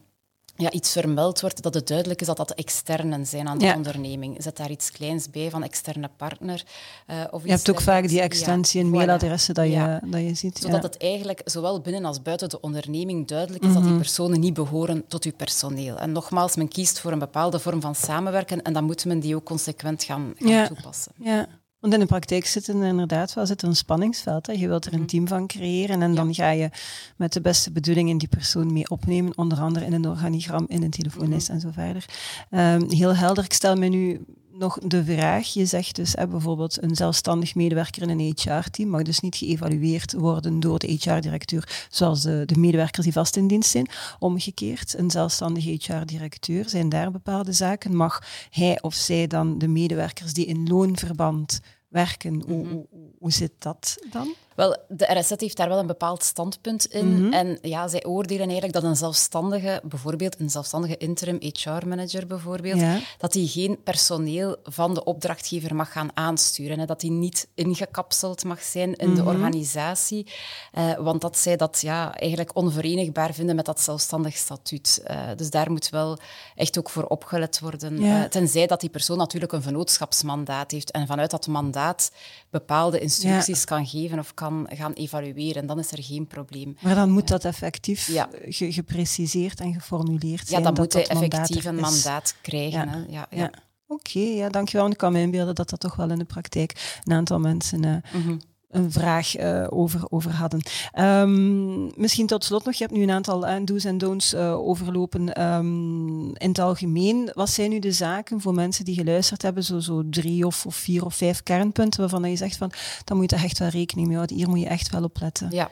ja, 0.55 0.71
iets 0.71 0.91
vermeld 0.91 1.41
wordt, 1.41 1.61
dat 1.63 1.73
het 1.73 1.87
duidelijk 1.87 2.21
is 2.21 2.27
dat 2.27 2.37
dat 2.37 2.51
externen 2.51 3.25
zijn 3.25 3.47
aan 3.47 3.57
de 3.57 3.73
onderneming. 3.75 4.43
Zet 4.43 4.57
daar 4.57 4.71
iets 4.71 4.91
kleins 4.91 5.29
bij 5.29 5.49
van 5.49 5.63
externe 5.63 6.09
partner. 6.17 6.63
Uh, 7.07 7.23
of 7.31 7.43
je 7.43 7.49
hebt 7.49 7.69
ook 7.69 7.81
vaak 7.81 8.07
die 8.07 8.21
extensie 8.21 8.81
en 8.81 8.89
mailadressen 8.89 9.53
dat, 9.53 9.67
je, 9.67 9.99
dat 10.05 10.21
je 10.21 10.33
ziet. 10.33 10.57
Zodat 10.57 10.83
het 10.83 10.97
eigenlijk 10.97 11.41
zowel 11.45 11.81
binnen 11.81 12.05
als 12.05 12.21
buiten 12.21 12.49
de 12.49 12.61
onderneming 12.61 13.27
duidelijk 13.27 13.63
is 13.63 13.73
dat 13.73 13.81
die 13.81 13.91
mhm. 13.91 14.01
personen 14.01 14.39
niet 14.39 14.53
behoren 14.53 15.07
tot 15.07 15.23
uw 15.23 15.33
personeel. 15.33 15.97
En 15.97 16.11
nogmaals, 16.11 16.55
men 16.55 16.67
kiest 16.67 16.99
voor 16.99 17.11
een 17.11 17.19
bepaalde 17.19 17.59
vorm 17.59 17.81
van 17.81 17.95
samenwerken 17.95 18.61
en 18.61 18.73
dan 18.73 18.83
moet 18.83 19.05
men 19.05 19.19
die 19.19 19.35
ook 19.35 19.45
consequent 19.45 20.03
gaan, 20.03 20.33
gaan 20.37 20.67
toepassen. 20.67 21.11
Ja. 21.17 21.47
Want 21.83 21.95
in 21.95 22.01
de 22.01 22.05
praktijk 22.05 22.45
zit 22.45 22.67
er 22.67 22.83
inderdaad 22.83 23.33
wel 23.33 23.45
zit 23.45 23.61
er 23.61 23.67
een 23.67 23.75
spanningsveld. 23.75 24.47
Hè. 24.47 24.53
Je 24.53 24.67
wilt 24.67 24.85
er 24.85 24.93
een 24.93 24.99
mhm. 24.99 25.07
team 25.07 25.27
van 25.27 25.47
creëren 25.47 26.01
en 26.01 26.15
dan 26.15 26.33
ga 26.33 26.49
je 26.49 26.69
met 27.17 27.33
de 27.33 27.41
beste 27.41 27.71
bedoelingen 27.71 28.17
die 28.17 28.27
persoon 28.27 28.73
mee 28.73 28.89
opnemen, 28.89 29.37
onder 29.37 29.59
andere 29.59 29.85
in 29.85 29.93
een 29.93 30.07
organigram, 30.07 30.65
in 30.67 30.83
een 30.83 30.89
telefoonlijst 30.89 31.47
mm 31.47 31.53
en 31.55 31.61
zo 31.61 31.69
verder. 31.71 32.05
Ehm, 32.49 32.89
heel 32.89 33.15
helder, 33.15 33.43
ik 33.43 33.53
stel 33.53 33.75
me 33.75 33.87
nu 33.87 34.25
nog 34.57 34.77
de 34.79 35.03
vraag, 35.03 35.47
je 35.47 35.65
zegt 35.65 35.95
dus 35.95 36.13
hè, 36.13 36.27
bijvoorbeeld 36.27 36.83
een 36.83 36.95
zelfstandig 36.95 37.55
medewerker 37.55 38.01
in 38.01 38.09
een 38.09 38.33
HR-team 38.35 38.89
mag 38.89 39.01
dus 39.01 39.19
niet 39.19 39.35
geëvalueerd 39.35 40.13
worden 40.13 40.59
door 40.59 40.79
de 40.79 40.87
HR-directeur 40.87 41.87
zoals 41.89 42.21
de, 42.21 42.43
de, 42.45 42.59
medewerkers 42.59 43.03
die 43.03 43.13
vast 43.13 43.35
in 43.35 43.47
dienst 43.47 43.69
zijn. 43.69 43.89
Omgekeerd, 44.19 44.97
een 44.97 45.11
zelfstandig 45.11 45.63
HR-directeur, 45.63 46.69
zijn 46.69 46.89
daar 46.89 47.11
bepaalde 47.11 47.53
zaken, 47.53 47.95
mag 47.95 48.23
hij 48.49 48.81
of 48.81 48.93
zij 48.93 49.27
dan 49.27 49.57
de 49.57 49.67
medewerkers 49.67 50.33
die 50.33 50.45
in 50.45 50.67
loonverband 50.67 51.59
werken, 51.87 52.43
hoe, 52.47 52.63
mhm. 52.63 52.73
hoe, 52.73 52.87
hoe 53.19 53.31
zit 53.31 53.53
dat 53.59 53.97
dan? 54.11 54.33
Wel, 54.55 54.77
de 54.87 55.19
RSZ 55.19 55.33
heeft 55.37 55.57
daar 55.57 55.69
wel 55.69 55.79
een 55.79 55.87
bepaald 55.87 56.23
standpunt 56.23 56.85
in. 56.85 57.23
Mhm. 57.23 57.33
En 57.33 57.57
ja, 57.61 57.87
zij 57.87 58.05
oordelen 58.05 58.43
eigenlijk 58.43 58.73
dat 58.73 58.83
een 58.83 58.95
zelfstandige, 58.95 59.81
bijvoorbeeld 59.83 60.39
een 60.39 60.49
zelfstandige 60.49 60.97
interim 60.97 61.37
HR-manager 61.41 62.27
bijvoorbeeld, 62.27 62.81
dat 63.17 63.31
die 63.31 63.47
geen 63.47 63.83
personeel 63.83 64.55
van 64.63 64.93
de 64.93 65.03
opdrachtgever 65.03 65.75
mag 65.75 65.91
gaan 65.91 66.09
aansturen. 66.13 66.79
Hè, 66.79 66.85
dat 66.85 66.99
die 66.99 67.11
niet 67.11 67.47
ingekapseld 67.53 68.43
mag 68.43 68.61
zijn 68.61 68.95
in 68.95 69.15
de 69.15 69.21
mhm. 69.21 69.29
organisatie. 69.29 70.27
Uh, 70.73 70.93
want 70.93 71.21
dat 71.21 71.37
zij 71.37 71.55
dat 71.55 71.81
ja, 71.81 72.15
eigenlijk 72.15 72.55
onverenigbaar 72.55 73.33
vinden 73.33 73.55
met 73.55 73.65
dat 73.65 73.81
zelfstandig 73.81 74.35
statuut. 74.35 75.03
Uh, 75.07 75.17
dus 75.35 75.49
daar 75.49 75.71
moet 75.71 75.89
wel 75.89 76.17
echt 76.55 76.77
ook 76.77 76.89
voor 76.89 77.03
opgelet 77.03 77.59
worden. 77.59 78.01
Uh, 78.01 78.23
tenzij 78.23 78.67
dat 78.67 78.81
die 78.81 78.89
persoon 78.89 79.17
natuurlijk 79.17 79.51
een 79.51 79.61
vennootschapsmandaat 79.61 80.71
heeft 80.71 80.91
en 80.91 81.07
vanuit 81.07 81.31
dat 81.31 81.47
mandaat 81.47 82.11
bepaalde 82.49 82.99
instructies 82.99 83.65
kan 83.65 83.85
geven 83.85 84.19
of 84.19 84.33
kan 84.33 84.42
kan 84.43 84.67
gaan 84.69 84.93
evalueren. 84.93 85.65
Dan 85.65 85.79
is 85.79 85.91
er 85.91 86.03
geen 86.03 86.27
probleem. 86.27 86.77
Maar 86.79 86.95
dan 86.95 87.09
moet 87.09 87.27
dat 87.27 87.45
effectief 87.45 88.09
gepreciseerd 88.49 89.59
en 89.59 89.73
geformuleerd 89.73 90.47
zijn. 90.47 90.61
Ja, 90.61 90.71
dan 90.71 90.83
moet 90.83 90.93
hij 90.93 91.07
effectief 91.07 91.65
een 91.65 91.75
mandaat 91.75 92.35
krijgen. 92.41 92.87
Ja. 92.87 93.05
Ja, 93.09 93.27
ja. 93.29 93.51
Oké, 93.87 94.19
ja, 94.19 94.49
dankjewel. 94.49 94.89
Ik 94.89 94.97
kan 94.97 95.11
me 95.11 95.19
inbeelden 95.19 95.55
dat 95.55 95.69
dat 95.69 95.79
toch 95.79 95.95
wel 95.95 96.09
in 96.09 96.17
de 96.17 96.25
praktijk 96.25 96.99
een 97.03 97.13
aantal 97.13 97.39
mensen 97.39 97.85
uh, 97.85 98.35
een 98.73 98.91
vraag 98.91 99.39
uh, 99.39 99.67
over, 99.69 100.01
over 100.09 100.31
hadden. 100.31 100.61
Um, 100.99 101.91
misschien 101.95 102.27
tot 102.27 102.43
slot 102.43 102.65
nog, 102.65 102.73
je 102.73 102.83
hebt 102.83 102.95
nu 102.95 103.03
een 103.03 103.11
aantal 103.11 103.47
uh, 103.47 103.55
do's 103.63 103.83
en 103.83 103.97
don'ts 103.97 104.33
uh, 104.33 104.67
overlopen. 104.67 105.41
Um, 105.41 106.35
in 106.35 106.49
het 106.49 106.59
algemeen, 106.59 107.31
wat 107.33 107.49
zijn 107.49 107.69
nu 107.69 107.79
de 107.79 107.91
zaken 107.91 108.41
voor 108.41 108.53
mensen 108.53 108.85
die 108.85 108.95
geluisterd 108.95 109.41
hebben, 109.41 109.63
zo, 109.63 109.79
zo 109.79 110.01
drie 110.09 110.45
of, 110.45 110.65
of 110.65 110.75
vier 110.75 111.05
of 111.05 111.15
vijf 111.15 111.43
kernpunten 111.43 111.99
waarvan 111.99 112.29
je 112.29 112.35
zegt 112.35 112.57
van, 112.57 112.71
dan 113.03 113.17
moet 113.17 113.29
je 113.29 113.35
echt 113.35 113.59
wel 113.59 113.67
rekening 113.67 114.07
mee 114.07 114.15
houden, 114.15 114.37
hier 114.37 114.49
moet 114.49 114.59
je 114.59 114.67
echt 114.67 114.89
wel 114.89 115.03
op 115.03 115.17
letten. 115.19 115.47
Ja. 115.51 115.69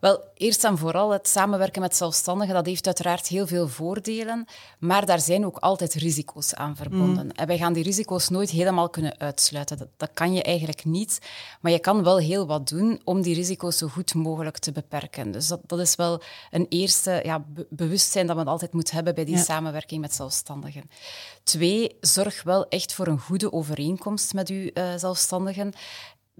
Wel, 0.00 0.24
eerst 0.34 0.64
en 0.64 0.78
vooral, 0.78 1.10
het 1.10 1.28
samenwerken 1.28 1.80
met 1.80 1.96
zelfstandigen, 1.96 2.54
dat 2.54 2.66
heeft 2.66 2.86
uiteraard 2.86 3.26
heel 3.26 3.46
veel 3.46 3.68
voordelen, 3.68 4.44
maar 4.78 5.06
daar 5.06 5.20
zijn 5.20 5.46
ook 5.46 5.56
altijd 5.56 5.94
risico's 5.94 6.54
aan 6.54 6.76
verbonden. 6.76 7.24
Mm. 7.24 7.30
En 7.30 7.46
wij 7.46 7.58
gaan 7.58 7.72
die 7.72 7.82
risico's 7.82 8.28
nooit 8.28 8.50
helemaal 8.50 8.90
kunnen 8.90 9.18
uitsluiten. 9.18 9.78
Dat, 9.78 9.88
dat, 9.96 10.10
kan 10.14 10.32
je 10.32 10.42
eigenlijk 10.42 10.84
niet, 10.84 11.18
maar 11.60 11.72
je 11.72 11.78
kan 11.78 12.02
wel 12.02 12.18
heel 12.18 12.46
wat 12.46 12.68
doen 12.68 13.00
om 13.04 13.22
die 13.22 13.34
risico's 13.34 13.78
zo 13.78 13.86
goed 13.86 14.14
mogelijk 14.14 14.58
te 14.58 14.72
beperken. 14.72 15.30
Dus 15.30 15.46
dat, 15.46 15.60
dat 15.66 15.78
is 15.78 15.94
wel 15.94 16.22
een 16.50 16.66
eerste 16.68 17.20
ja, 17.24 17.44
bewustzijn 17.68 18.26
dat 18.26 18.36
men 18.36 18.46
altijd 18.46 18.72
moet 18.72 18.90
hebben 18.90 19.14
bij 19.14 19.24
die 19.24 19.38
samenwerking 19.38 20.00
met 20.00 20.14
zelfstandigen. 20.14 20.90
Twee, 21.42 21.96
zorg 22.00 22.42
wel 22.42 22.68
echt 22.68 22.92
voor 22.92 23.06
een 23.06 23.20
goede 23.20 23.52
overeenkomst 23.52 24.34
met 24.34 24.48
uw 24.48 24.70
uh, 24.74 24.94
zelfstandigen 24.96 25.72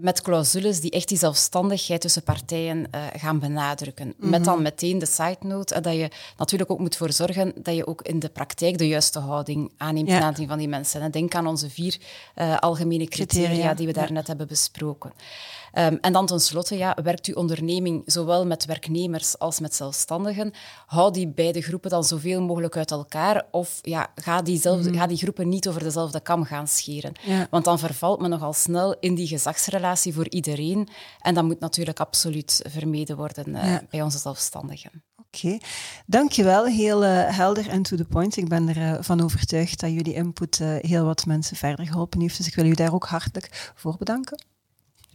met 0.01 0.23
clausules 0.23 0.81
die 0.81 0.91
echt 0.91 1.09
die 1.09 1.19
zelfstandigheid 1.19 2.01
tussen 2.01 2.23
partijen 2.23 2.79
uh, 2.79 3.03
gaan 3.17 3.39
benadrukken. 3.39 4.15
Met 4.17 4.45
dan 4.45 4.55
mhm. 4.55 4.63
meteen 4.63 4.99
de 4.99 5.07
side 5.07 5.37
note 5.41 5.75
uh, 5.75 5.83
dat 5.83 5.95
je 5.95 6.11
natuurlijk 6.37 6.71
ook 6.71 6.79
moet 6.79 6.97
voor 6.97 7.13
zorgen 7.13 7.53
dat 7.63 7.75
je 7.75 7.87
ook 7.87 8.03
in 8.03 8.19
de 8.19 8.29
praktijk 8.29 8.79
de 8.79 8.89
juiste 8.89 9.19
houding 9.19 9.73
aanneemt 9.77 10.09
ja. 10.09 10.19
ten 10.19 10.27
aanzien 10.27 10.49
van 10.49 10.59
die 10.59 10.69
mensen. 10.69 11.11
denk 11.11 11.35
aan 11.35 11.47
onze 11.47 11.71
vier 11.71 11.99
uh, 12.37 12.59
algemene 12.59 13.07
criteria, 13.07 13.47
criteria, 13.47 13.75
die 13.75 13.87
we 13.87 13.93
daarnet 13.93 14.27
hebben 14.27 14.47
besproken. 14.47 15.13
Um, 15.75 15.99
en 16.01 16.13
dan 16.13 16.27
tenslotte, 16.27 16.77
ja, 16.77 16.97
werkt 17.03 17.27
uw 17.27 17.35
onderneming 17.35 18.03
zowel 18.07 18.47
met 18.47 18.65
werknemers 18.65 19.39
als 19.39 19.61
met 19.61 19.75
zelfstandigen? 19.75 20.53
Hou 20.87 21.13
die 21.13 21.29
beide 21.29 21.61
groepen 21.61 21.91
dan 21.91 22.05
zoveel 22.05 22.43
mogelijk 22.43 22.77
uit 22.77 22.91
elkaar 22.91 23.47
of 23.51 23.79
ja, 23.83 24.13
ga, 24.15 24.43
die 24.43 24.61
zelf, 24.61 24.83
mm. 24.83 24.95
ga 24.95 25.07
die 25.07 25.17
groepen 25.17 25.49
niet 25.49 25.69
over 25.69 25.83
dezelfde 25.83 26.21
kam 26.21 26.45
gaan 26.45 26.69
scheren. 26.69 27.13
Ja. 27.23 27.47
Want 27.51 27.65
dan 27.65 27.79
vervalt 27.79 28.21
men 28.21 28.31
nogal 28.31 28.53
snel 28.53 28.97
in 29.01 29.15
die 29.15 29.27
gezagsrelatie 29.27 30.15
voor 30.15 30.29
iedereen 30.29 30.89
en 31.21 31.35
dat 31.35 31.45
moet 31.45 31.61
natuurlijk 31.61 32.01
absoluut 32.01 32.63
vermeden 32.69 33.17
worden 33.17 33.49
uh, 33.49 33.77
bij 33.91 34.03
onze 34.03 34.19
zelfstandigen. 34.19 34.91
Oké, 35.17 35.47
okay. 35.47 35.61
dankjewel. 36.07 36.67
Heel 36.67 37.05
uh, 37.05 37.37
helder 37.37 37.69
en 37.69 37.83
to 37.83 37.97
the 37.97 38.05
point. 38.05 38.37
Ik 38.37 38.49
ben 38.49 38.77
ervan 38.77 39.19
uh, 39.19 39.25
overtuigd 39.25 39.81
dat 39.81 39.91
jullie 39.91 40.15
input 40.15 40.59
uh, 40.59 40.77
heel 40.79 41.05
wat 41.05 41.27
mensen 41.27 41.57
verder 41.57 41.87
geholpen 41.87 42.21
heeft. 42.21 42.37
Dus 42.37 42.47
ik 42.47 42.55
wil 42.55 42.65
u 42.65 42.75
daar 42.75 42.95
ook 42.95 43.07
hartelijk 43.07 43.73
voor 43.75 43.97
bedanken. 43.99 44.45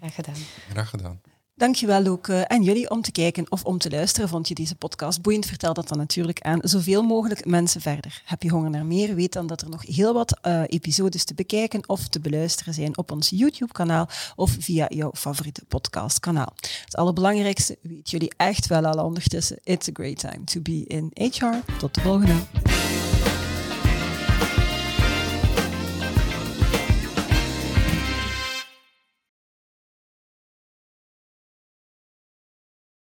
Graag 0.10 0.16
gedaan. 0.16 0.46
Graag 0.70 0.90
gedaan. 0.90 1.22
Dankjewel 1.58 2.06
ook 2.06 2.30
aan 2.30 2.64
jullie 2.64 2.90
om 2.90 3.02
te 3.02 3.12
kijken 3.12 3.52
of 3.52 3.64
om 3.64 3.78
te 3.78 3.90
luisteren. 3.90 4.30
Vond 4.30 4.48
je 4.48 4.56
deze 4.56 4.76
podcast 4.76 5.22
boeiend? 5.22 5.46
Vertel 5.46 5.74
dat 5.74 5.88
dan 5.88 5.98
natuurlijk 5.98 6.42
aan 6.42 6.60
zoveel 6.62 7.04
mogelijk 7.04 7.46
mensen 7.46 7.82
verder. 7.82 8.22
Heb 8.26 8.44
je 8.44 8.50
honger 8.50 8.70
naar 8.70 8.86
meer? 8.86 9.16
Weet 9.16 9.34
dan 9.34 9.48
dat 9.48 9.62
er 9.62 9.70
nog 9.70 9.86
heel 9.86 10.14
wat 10.14 10.40
uh, 10.48 10.62
episodes 10.66 11.24
te 11.24 11.34
bekijken 11.34 11.90
of 11.90 12.08
te 12.08 12.20
beluisteren 12.20 12.74
zijn 12.74 12.98
op 12.98 13.12
ons 13.12 13.30
YouTube-kanaal 13.30 14.10
of 14.36 14.56
via 14.60 14.86
jouw 14.90 15.12
favoriete 15.14 15.66
podcastkanaal. 15.68 16.54
Het 16.86 16.96
allerbelangrijkste 16.96 17.78
weet 17.82 18.10
jullie 18.10 18.34
echt 18.38 18.68
wel 18.68 18.86
al 18.86 19.06
ondertussen. 19.06 19.60
It's 19.64 19.88
a 19.90 19.92
great 19.94 20.20
time 20.20 20.44
to 20.44 20.62
be 20.62 20.84
in 20.88 21.12
HR. 21.14 21.78
Tot 21.80 21.94
de 21.94 22.02
volgende. 22.02 22.36